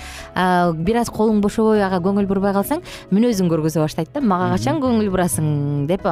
Бир 0.78 1.00
аз 1.02 1.10
колуң 1.10 1.40
бошобой 1.40 1.82
ага 1.84 2.00
көңүл 2.04 2.26
бурбай 2.26 2.54
калсаң 2.54 2.82
мүнөзүн 3.10 3.50
көргөзө 3.50 3.82
баштайт 3.82 4.12
да. 4.14 4.20
Мага 4.20 4.54
качан 4.54 4.80
көңүл 4.82 5.10
бурасың 5.10 5.86
деп 5.88 6.04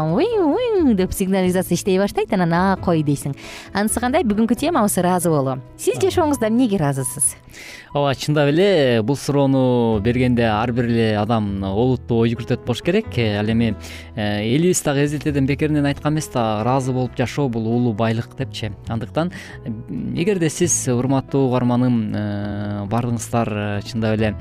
деп 0.96 1.12
сигнализация 1.12 1.74
иштей 1.74 1.98
баштайт 1.98 2.31
анан 2.40 2.80
кой 2.80 3.02
дейсиң. 3.02 3.36
Анысы 3.74 4.00
кандай? 4.00 4.24
Бүгүнкү 4.24 4.56
темабыз 4.56 4.96
ыраазы 5.02 5.28
болуу 5.28 5.58
сиз 5.76 5.98
жашооңузда 6.00 6.48
эмнеге 6.48 6.78
ыраазысыз 6.78 7.34
ооба 7.92 8.14
чындап 8.16 8.48
эле 8.48 9.02
бул 9.04 9.16
суроону 9.20 10.00
бергенде 10.00 10.46
ар 10.48 10.70
бир 10.72 10.86
эле 10.88 11.08
адам 11.20 11.60
олуттуу 11.62 12.22
ой 12.22 12.30
жүгүртөт 12.32 12.64
болуш 12.64 12.80
керек. 12.80 13.10
Э, 13.20 13.36
ал 13.36 13.50
эми 13.52 13.74
э, 14.16 14.46
элибиз 14.48 14.80
дагы 14.82 15.04
эзелтеден 15.04 15.44
бекеринен 15.46 15.84
айткан 15.84 16.14
эмес 16.14 16.30
да 16.32 16.62
ыраазы 16.62 16.92
болуп 16.92 17.18
жашоо 17.18 17.50
бул 17.52 17.66
улуу 17.68 17.92
байлык 17.92 18.34
депчи. 18.38 18.72
Андыктан 18.88 19.30
эгерде 20.16 20.48
сиз 20.48 20.88
урматтуу 20.88 21.48
угарманым 21.50 22.14
э, 22.14 22.86
баардыгыңыздар 22.88 23.82
чындап 23.84 24.16
эле 24.16 24.34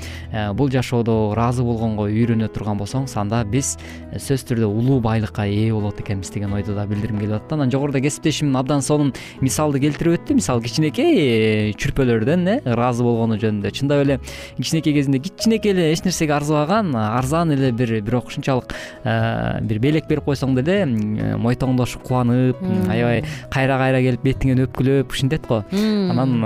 бул 0.55 0.71
жашоодо 0.71 1.33
ыраазы 1.33 1.63
болгонго 1.67 2.07
үйрөнө 2.07 2.47
турган 2.55 2.79
болсоңуз 2.79 3.17
анда 3.19 3.43
биз 3.43 3.75
сөзсүз 4.15 4.47
түрдө 4.47 4.71
улуу 4.71 5.01
байлыкка 5.03 5.43
ээ 5.43 5.73
болот 5.75 5.99
экенбиз 5.99 6.31
деген 6.31 6.53
ойду 6.55 6.73
да 6.73 6.87
билдиргим 6.87 7.19
келип 7.19 7.41
атат 7.41 7.57
анан 7.59 7.71
жогоруда 7.71 7.99
кесиптешим 7.99 8.55
абдан 8.55 8.81
сонун 8.81 9.11
мисалды 9.41 9.83
келтирип 9.83 10.21
өттү. 10.21 10.39
Мисалы 10.39 10.63
кичинекей 10.63 11.75
чүрпөлөрдөн 11.75 12.47
э 12.47 12.59
ыраазы 12.63 13.03
болгону 13.03 13.40
жөнүндө. 13.41 13.71
Чындап 13.77 14.03
эле 14.05 14.19
кичинекей 14.57 14.95
кезинде 14.97 15.19
кичинекей 15.19 15.73
эле 15.75 15.89
эч 15.93 16.03
нерсеге 16.05 16.35
арзыбаган 16.37 16.95
арзан 16.95 17.51
эле 17.55 17.71
бир 17.71 17.97
бирок 18.01 18.31
ушунчалык 18.31 18.73
бир 19.03 19.79
белек 19.83 20.07
берип 20.09 20.25
койсоң 20.27 20.55
деле 20.59 20.85
мойтоңдошуп 21.41 22.05
кубанып 22.07 22.61
аябай 22.89 23.23
кайра 23.53 23.77
кайра 23.81 24.01
келип 24.03 24.25
бетиңен 24.25 24.65
өпкүлөп 24.67 25.11
ушинтет 25.11 25.47
го. 25.49 25.63
Анан 25.71 26.45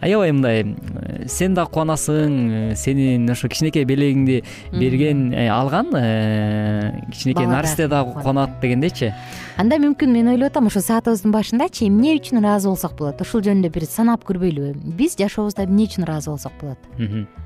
аябай 0.00 0.32
мындай 0.32 1.26
сен 1.26 1.54
да 1.56 1.66
кубанасың 1.66 2.74
сенин 2.76 3.28
ошо 3.30 3.48
кичинекей 3.48 3.86
белегиңди 3.88 4.42
берген 4.72 5.32
э, 5.32 5.48
алган 5.48 5.90
э, 5.94 6.92
кичинекей 7.12 7.46
наристе 7.46 7.88
дагы 7.88 8.14
кубанат 8.18 8.60
дегендейчи 8.62 9.12
анда 9.56 9.78
мүмкүн 9.80 10.12
мен 10.12 10.28
ойлоп 10.34 10.52
атам 10.52 10.68
ошо 10.68 10.82
саатыбыздын 10.84 11.32
башындачы 11.32 11.86
эмне 11.88 12.12
үчүн 12.18 12.42
ыраазы 12.42 12.68
болсок 12.68 12.92
болот? 12.98 13.22
Ушул 13.24 13.40
жөнүндө 13.46 13.72
бир 13.72 13.88
санап 13.88 14.26
көрбөйлүбү. 14.28 14.92
Биз 14.98 15.16
жашообузда 15.16 15.64
эмне 15.64 15.88
үчүн 15.88 16.04
ыраазы 16.04 16.30
болсок 16.30 16.52
болот 16.60 17.45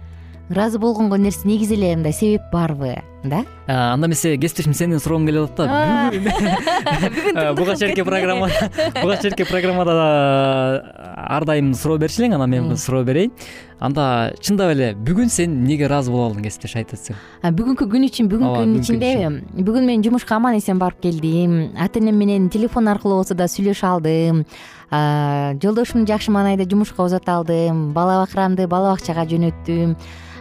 ыраазы 0.51 0.79
болгонго 0.79 1.17
нерсе 1.17 1.47
негизи 1.47 1.75
эле 1.75 1.95
мындай 1.95 2.13
себеп 2.13 2.51
барбы 2.53 2.97
да? 3.23 3.45
Анда 3.67 4.07
эмесе 4.07 4.37
кесиптешим 4.37 4.75
сенден 4.75 4.99
сурогум 4.99 5.27
келип 5.27 5.51
атат 5.51 5.69
да 7.35 7.53
бүгүн 7.55 7.55
буга 7.55 7.77
чейинки 7.77 8.03
программа 8.03 8.49
буга 9.01 9.17
чейинки 9.23 9.45
программада 9.45 9.95
ар 11.31 11.45
дайым 11.45 11.75
суроо 11.75 11.99
берчү 12.03 12.25
элең 12.25 12.35
анан 12.35 12.51
мен 12.51 12.77
суроо 12.77 13.05
берейин. 13.05 13.31
Анда 13.81 14.33
чындап 14.41 14.73
эле 14.75 14.91
бүгүн 14.95 15.31
сен 15.31 15.53
эмнеге 15.55 15.87
ыраазы 15.87 16.11
боло 16.11 16.31
алдың 16.31 16.49
кесиптеш 16.49 16.75
айтып 16.81 16.99
өтсөң 16.99 17.55
бүгүнкү 17.61 17.87
күн 17.93 18.09
үчүн 18.09 18.31
бүгүнкү 18.33 18.65
күн 18.65 18.75
ичиндеби 18.81 19.63
бүгүн 19.69 19.87
мен 19.87 20.03
жумушка 20.05 20.37
аман 20.37 20.59
эсен 20.59 20.81
барып 20.83 21.01
келдим. 21.05 21.71
Ата 21.79 22.01
энем 22.01 22.19
менен 22.19 22.51
телефон 22.51 22.89
аркылуу 22.91 23.23
болсо 23.23 23.35
да 23.39 23.47
сүйлөшө 23.49 23.87
алдым. 23.95 24.43
Жолдошумду 25.63 26.11
жакшы 26.11 26.35
маанайда 26.35 26.67
жумушка 26.69 27.05
узата 27.05 27.39
алдым. 27.39 27.93
Бала 27.95 28.25
бакырамды 28.25 28.67
бала 28.69 28.97
бакчага 28.97 29.25
жөнөттүм 29.31 29.97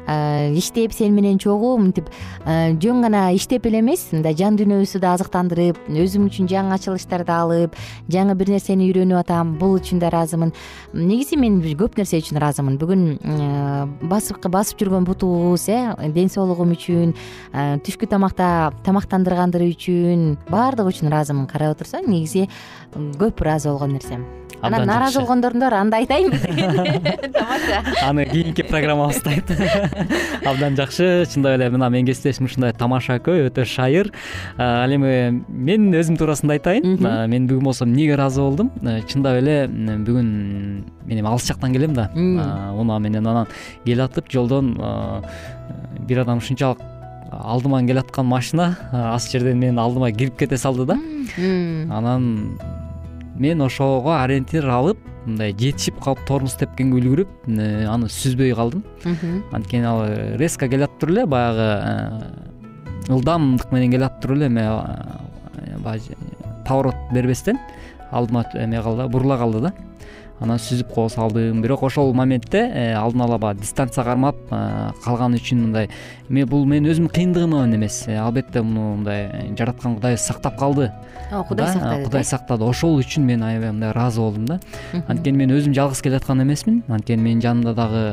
иштеп 0.10 0.94
сени 0.94 1.14
менен 1.14 1.38
чогуу 1.40 1.78
мынтип 1.78 2.10
жөн 2.46 3.02
гана 3.06 3.30
иштеп 3.36 3.66
эле 3.70 3.80
эмес 3.84 4.08
мындай 4.12 4.36
жан 4.38 4.58
дүйнөбүздү 4.58 5.02
да 5.04 5.14
азыктандырып 5.14 5.78
өзүм 5.90 6.28
үчүн 6.30 6.50
жаңы 6.50 6.74
ачылыштарды 6.78 7.34
алып 7.34 7.78
жаңы 8.10 8.36
бир 8.40 8.54
нерсени 8.56 8.90
үйрөнүп 8.90 9.22
атам 9.22 9.54
бул 9.62 9.78
үчүн 9.78 10.02
да 10.02 10.10
ыраазымын 10.10 10.54
негизи 10.94 11.38
мен 11.38 11.62
көп 11.80 12.00
нерсе 12.00 12.22
үчүн 12.24 12.42
ыраазымын 12.42 12.80
бүгүн 12.82 13.06
басып 14.10 14.82
жүргөн 14.82 15.06
бутубуз 15.06 15.70
э 15.70 15.94
ден 16.16 16.30
соолугум 16.30 16.74
үчүн 16.74 17.14
түшкү 17.86 18.10
тамакта 18.10 18.74
тамактандыргандыгы 18.88 19.72
үчүн 19.76 20.28
баардыгы 20.50 20.96
үчүн 20.96 21.14
ыраазымын 21.14 21.50
карап 21.52 21.78
отурсаң 21.78 22.10
негизи 22.10 22.50
көп 22.96 23.46
ыраазы 23.46 23.70
болгон 23.70 23.98
нерсем 24.00 24.39
анан 24.62 24.86
нааразы 24.90 25.22
болгондоруң 25.22 25.64
бар 25.64 25.76
анда 25.80 26.00
айтайынбы 26.02 26.38
деген 26.38 27.32
тамаша. 27.36 27.82
Аны 28.08 28.26
кийинки 28.26 28.64
программабызда 28.68 29.30
айт 29.30 29.52
абдан 30.50 30.76
жакшы. 30.76 31.26
Чындап 31.32 31.58
эле 31.58 31.70
мына 31.70 31.90
менин 31.90 32.08
кесиптешим 32.10 32.50
ушундай 32.50 32.74
тамаша 32.74 33.20
экөө 33.20 33.48
өтө 33.50 33.66
шайыр. 33.70 34.12
Ал 34.58 34.92
эми 34.96 35.44
мен 35.48 35.90
өзүм 35.96 36.20
туурасында 36.20 36.58
айтайын. 36.60 37.00
Мен 37.32 37.48
бүгүн 37.50 37.72
болсо 37.72 37.86
эмнеге 37.88 38.18
ыраазы 38.18 38.42
болдум? 38.44 38.72
Чындап 39.08 39.40
эле 39.40 39.62
бүгүн 39.70 40.30
мен 41.06 41.18
эми 41.20 41.28
алыс 41.28 41.48
жактан 41.48 41.74
келем 41.74 41.96
да. 41.98 42.10
Унаа 42.16 43.00
менен 43.00 43.28
анан 43.28 43.48
келатып 43.86 44.32
жолдон 44.32 44.76
бир 46.08 46.24
адам 46.26 46.40
ушунчалык 46.44 46.82
алдыман 47.30 47.86
келаткан 47.88 48.26
машина 48.26 48.76
аз 48.92 49.30
жерден 49.32 49.60
менин 49.60 49.80
алдыма 49.80 50.12
кирип 50.12 50.38
кете 50.40 50.58
салды 50.58 50.86
да. 50.90 50.98
Анан 51.38 52.58
мен 53.40 53.62
ошого 53.62 54.20
ориентир 54.22 54.68
алып 54.70 55.00
мындай 55.26 55.54
жетишип 55.54 56.00
калып 56.04 56.22
тормоз 56.28 56.56
тепкенге 56.60 57.00
үлгүрүп 57.00 57.32
э, 57.48 57.86
аны 57.88 58.10
сүзбөй 58.12 58.54
калдым. 58.56 58.84
Анткени 59.56 59.88
ал 59.88 60.04
резко 60.40 60.68
келатып 60.68 61.10
эле 61.10 61.26
баягы 61.26 61.68
э, 61.80 63.14
ылдамдык 63.14 63.72
менен 63.72 63.92
келатып 63.96 64.36
эле 64.36 64.48
эме 64.48 64.66
э, 64.66 65.78
баягы 65.80 66.18
поворот 66.68 66.96
бербестен 67.14 67.60
алдыма 68.12 68.46
эме 68.54 68.82
калды 68.82 69.08
бурула 69.08 69.38
калды 69.38 69.60
да 69.68 69.74
анан 70.40 70.60
сүзүп 70.60 70.94
кое 70.94 71.10
салдым. 71.12 71.62
Бирок 71.62 71.84
ошол 71.84 72.14
моментте 72.14 72.62
э, 72.68 72.94
алдын 72.96 73.22
ала 73.26 73.38
баягы 73.38 73.62
дистанция 73.62 74.04
кармап 74.04 74.38
э, 74.52 74.92
калган 75.04 75.36
үчүн 75.36 75.66
мындай 75.66 75.90
бул 76.48 76.66
менин 76.66 76.92
өзүмдүн 76.92 77.14
кыйындыгыман 77.14 77.76
эмес. 77.76 78.06
Э, 78.08 78.18
албетте 78.24 78.62
муну 78.62 78.96
мындай 78.98 79.52
жараткан 79.58 79.96
кудай 79.96 80.18
сактап 80.18 80.58
калды. 80.60 80.92
Кудай 81.50 81.74
сактады 81.74 82.04
кудай 82.06 82.24
сактады. 82.24 82.64
Ошол 82.64 83.00
үчүн 83.02 83.26
мен 83.28 83.44
аябай 83.44 83.72
мындай 83.72 83.92
ыраазы 83.92 84.22
болдум 84.22 84.46
да. 84.46 84.60
Анткени 85.08 85.44
мен 85.44 85.56
өзүм 85.58 85.76
жалгыз 85.76 86.02
келаткан 86.02 86.44
эмесмин. 86.44 86.84
Анткени 86.88 87.22
менин 87.22 87.44
жанымда 87.44 87.76
дагы 87.76 88.06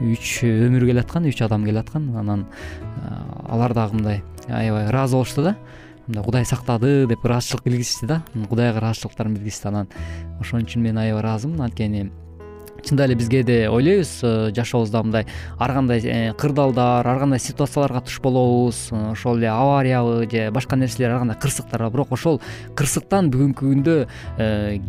үч 0.00 0.38
өмүр 0.46 0.86
келаткан 0.86 1.26
үч 1.30 1.42
адам 1.42 1.64
келаткан 1.66 2.12
анан 2.18 2.46
алар 3.48 3.74
дагы 3.74 3.98
мындай 3.98 4.22
аябай 4.48 4.88
ыраазы 4.88 5.16
болушту 5.16 5.42
да 5.42 5.56
мындай 6.06 6.24
кудай 6.24 6.44
сактады 6.44 7.06
деп 7.06 7.24
ыраазычылык 7.24 7.64
билгизишти 7.64 8.06
да? 8.06 8.22
Кудайга 8.48 8.78
ыраазычылыктарын 8.78 9.34
билгизишти 9.34 9.68
анан. 9.68 9.88
Ошон 10.40 10.62
үчүн 10.64 10.82
мен 10.82 10.98
аябай 10.98 11.22
ыраазымын. 11.22 11.60
Анткени 11.64 12.10
чындап 12.84 13.08
эле 13.08 13.16
биз 13.18 13.28
кээде 13.32 13.68
ойлойбуз 13.72 14.12
э, 14.22 14.52
жашообузда 14.54 15.02
мындай 15.02 15.26
ар 15.58 15.72
кандай 15.72 16.00
э, 16.04 16.32
кырдаалдар 16.36 17.06
ар 17.06 17.18
кандай 17.18 17.40
ситуацияларга 17.40 18.00
туш 18.04 18.20
болобуз 18.20 18.88
э, 18.92 19.12
ошол 19.12 19.38
эле 19.38 19.48
авариябы 19.48 20.28
же 20.30 20.50
башка 20.50 20.76
нерселер 20.76 21.10
ар 21.10 21.18
кандай 21.18 21.36
кырсыктарбы 21.40 21.90
бирок 21.90 22.12
ошол 22.12 22.40
кырсыктан 22.76 23.30
бүгүнкү 23.32 23.64
күндө 23.64 23.96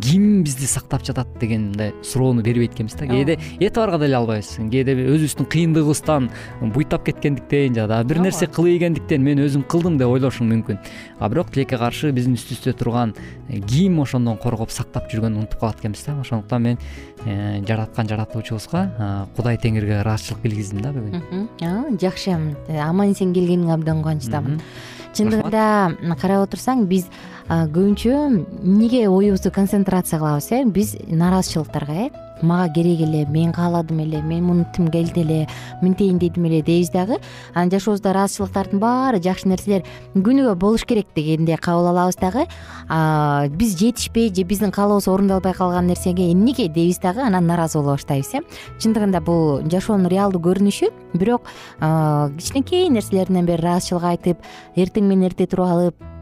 ким 0.02 0.44
бизди 0.44 0.68
сактап 0.68 1.06
жатат 1.06 1.28
деген 1.40 1.72
мындай 1.72 1.94
суроону 2.04 2.44
бербейт 2.44 2.74
экенбиз 2.74 2.96
да. 2.96 3.08
Кээде 3.08 3.40
этибарга 3.60 4.00
деле 4.00 4.18
албайбыз 4.18 4.58
кээде 4.60 4.96
өзүбүздүн 4.96 5.50
кыйындыгыбыздан 5.50 6.30
буйтап 6.76 7.06
кеткендиктен 7.06 7.76
жана 7.76 7.88
дагы 7.88 8.10
бир 8.10 8.22
нерсе 8.26 8.48
кылып 8.48 8.76
ийгендиктен 8.76 9.24
мен 9.24 9.40
өзүм 9.46 9.64
кылдым 9.70 9.98
деп 9.98 10.12
ойлошум 10.12 10.52
мүмкүн. 10.52 10.80
А 11.20 11.30
бирок 11.30 11.52
тилекке 11.52 11.78
каршы 11.80 12.12
биздин 12.12 12.36
үстүбүздө 12.36 12.76
турган 12.80 13.16
ким 13.70 14.00
ошондон 14.04 14.38
коргоп 14.42 14.72
сактап 14.74 15.10
жүргөнүн 15.12 15.46
унутуп 15.46 15.60
калат 15.60 15.80
экенбиз 15.80 16.04
да. 16.06 16.20
Ошондуктан 16.22 16.62
мен 16.62 16.78
жараткан 17.86 18.10
жаратуучубузга 18.10 19.28
кудай 19.36 19.58
теңирге 19.62 20.00
ыраазычылык 20.02 20.42
билгиздим 20.42 20.82
да 20.82 20.92
бүгүн. 20.96 21.98
Жакшы. 22.02 22.34
Аман 22.82 23.12
эсен 23.14 23.34
келгениңе 23.34 23.74
абдан 23.74 24.02
кубанычтамын 24.02 24.60
чындыгында 25.16 26.16
карап 26.20 26.48
отурсаң 26.48 26.86
биз 26.90 27.06
көбүнчө 27.46 28.10
эмнеге 28.10 29.06
оюбузду 29.08 29.52
концентрация 29.52 30.18
кылабыз 30.18 30.52
э? 30.52 30.64
Биз 30.66 30.96
нааразычылыктарга 31.06 31.94
э? 31.94 32.10
Мага 32.42 32.74
керек 32.74 33.02
эле 33.02 33.26
мен 33.28 33.54
кааладым 33.54 34.00
эле 34.00 34.20
мен 34.22 34.44
мынтип 34.44 34.90
келди 34.92 35.22
эле 35.22 35.48
мынтейин 35.82 36.18
дедим 36.18 36.46
эле 36.46 36.64
дейбиз 36.64 36.90
дагы. 36.90 37.20
Анан 37.54 37.70
жашообузда 37.70 38.10
ыраазычылыктардын 38.12 38.80
баары 38.80 39.22
жакшы 39.22 39.48
нерселер 39.48 39.86
күнүгө 40.16 40.56
болуш 40.56 40.86
керек 40.86 41.06
дегенде 41.16 41.56
кабыл 41.58 41.92
алабыз 41.92 42.18
дагы. 42.18 42.48
Биз 43.56 43.78
жетишпей 43.78 44.34
же 44.34 44.42
биздин 44.42 44.72
каалообуз 44.72 45.08
орундалбай 45.08 45.54
калган 45.54 45.86
нерсеге 45.86 46.32
эмнеге 46.32 46.68
дейбиз 46.68 46.98
дагы 46.98 47.22
анан 47.22 47.46
нааразы 47.46 47.78
боло 47.78 47.94
баштайбыз 47.94 48.34
э? 48.34 48.42
Чындыгында 48.80 49.22
бул 49.22 49.62
жашоонун 49.70 50.10
реалдуу 50.10 50.42
көрүнүшү 50.42 50.90
бирок 51.14 51.46
кичинекей 51.78 52.90
нерселерден 52.90 53.46
бери 53.46 53.62
ыраазычылык 53.62 54.04
айтып 54.04 54.52
эртең 54.76 55.08
менен 55.08 55.30
эрте 55.30 55.46
туруп 55.46 55.70
алып 55.70 56.15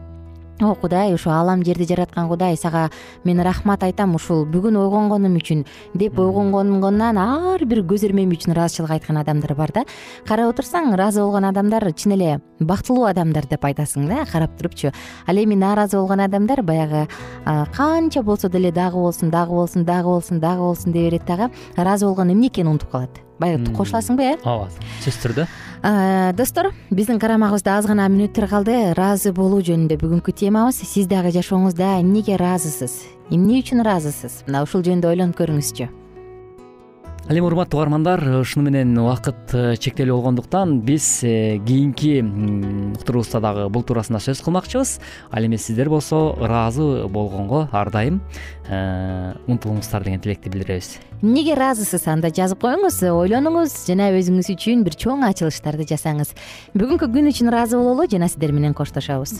о 0.63 0.75
кудай 0.75 1.13
ушу 1.13 1.29
аалам 1.29 1.63
жерди 1.63 1.85
жараткан 1.85 2.27
кудай 2.27 2.57
сага 2.57 2.89
мен 3.23 3.41
рахмат 3.41 3.83
айтам 3.83 4.15
ушул 4.15 4.45
бүгүн 4.45 4.77
ойгонгонум 4.77 5.37
үчүн. 5.37 5.65
Деп 5.93 6.19
ойгонгонгондон 6.19 7.17
ар 7.17 7.65
бир 7.65 7.83
көз 7.83 8.05
ирмем 8.07 8.31
үчүн 8.31 8.55
ыраазычылык 8.55 8.91
айткан 8.91 9.17
адамдар 9.17 9.55
бар 9.55 9.71
да. 9.73 9.85
Карап 10.27 10.53
отурсаң 10.53 10.93
ыраазы 10.93 11.21
болгон 11.21 11.45
адамдар 11.49 11.91
чын 11.93 12.15
эле 12.17 12.41
бактылуу 12.59 13.05
адамдар 13.09 13.45
деп 13.49 13.65
айтасың 13.65 14.07
да 14.07 14.25
карап 14.29 14.57
турупчу 14.57 14.91
ал 15.27 15.37
эми 15.37 15.55
нааразы 15.55 15.97
болгон 15.97 16.23
адамдар 16.25 16.63
баягы 16.63 17.07
канча 17.75 18.23
болсо 18.23 18.49
деле 18.49 18.71
дагы 18.71 18.97
болсун 18.97 19.29
дагы 19.29 19.51
болсун 19.51 19.85
дагы 19.85 20.07
болсун 20.07 20.39
дагы 20.39 20.61
болсун 20.61 20.93
дей 20.93 21.09
берет 21.09 21.25
дагы 21.25 21.51
ыраазы 21.75 22.05
болгон 22.05 22.31
эмне 22.31 22.47
экенин 22.47 22.71
унутуп 22.71 22.91
калат 22.91 23.21
баягы 23.39 23.73
кошуласыңбы 23.75 24.27
э? 24.27 24.35
Ооба 24.43 24.69
сөзсүз 25.03 25.21
түрдө? 25.23 25.47
Достор 26.37 26.71
биздин 26.91 27.19
карамагыбызда 27.19 27.77
аз 27.77 27.87
гана 27.89 28.07
мүнөттөр 28.11 28.47
калды. 28.51 28.77
Ыраазы 28.93 29.33
болуу 29.35 29.59
жөнүндө 29.65 29.97
бүгүнкү 29.99 30.35
темабыз. 30.43 30.79
Сиз 30.87 31.09
дагы 31.11 31.33
жашооңузда 31.35 31.97
эмнеге 31.99 32.37
ыраазысыз 32.37 33.01
эмне 33.33 33.59
үчүн 33.63 33.83
ыраазысыз 33.83 34.43
мына 34.47 34.63
ушул 34.63 34.85
жөнүндө 34.85 35.11
ойлонуп 35.11 35.39
көрүңүзчү 35.41 36.02
ал 37.29 37.37
эми 37.37 37.45
урматтуу 37.45 37.79
угармандар 37.79 38.19
ушуну 38.41 38.65
менен 38.69 38.97
убакыт 38.99 39.53
э, 39.55 39.75
чектелүү 39.79 40.17
болгондуктан 40.17 40.81
биз 40.83 41.23
э, 41.23 41.57
кийинки 41.63 42.19
уктуруубузда 42.97 43.39
дагы 43.39 43.69
бул 43.71 43.85
туурасында 43.87 44.19
сөз 44.19 44.43
кылмакчыбыз. 44.43 44.99
Ал 45.31 45.47
эми 45.47 45.55
сиздер 45.55 45.89
болсо 45.89 46.35
ыраазы 46.35 47.07
болгонго 47.07 47.69
ар 47.71 47.91
дайым 47.91 48.21
э, 48.67 49.33
умтулуңуздар 49.47 50.03
деген 50.03 50.19
тилекти 50.19 50.49
билдиребиз. 50.49 50.99
Эмнеге 51.21 51.55
ыраазысыз? 51.55 52.07
Анда 52.11 52.27
жазып 52.27 52.59
коюңуз 52.59 52.99
ойлонуңуз 53.07 53.79
жана 53.87 54.11
өзүңүз 54.19 54.51
үчүн 54.57 54.83
бир 54.83 54.99
чоң 54.99 55.23
ачылыштарды 55.31 55.87
жасаңыз. 55.95 56.35
Бүгүнкү 56.75 57.07
күн 57.07 57.31
үчүн 57.31 57.53
ыраазы 57.53 57.79
бололу 57.79 58.09
жана 58.11 58.27
сиздер 58.27 58.51
менен 58.51 58.75
коштошобуз 58.75 59.39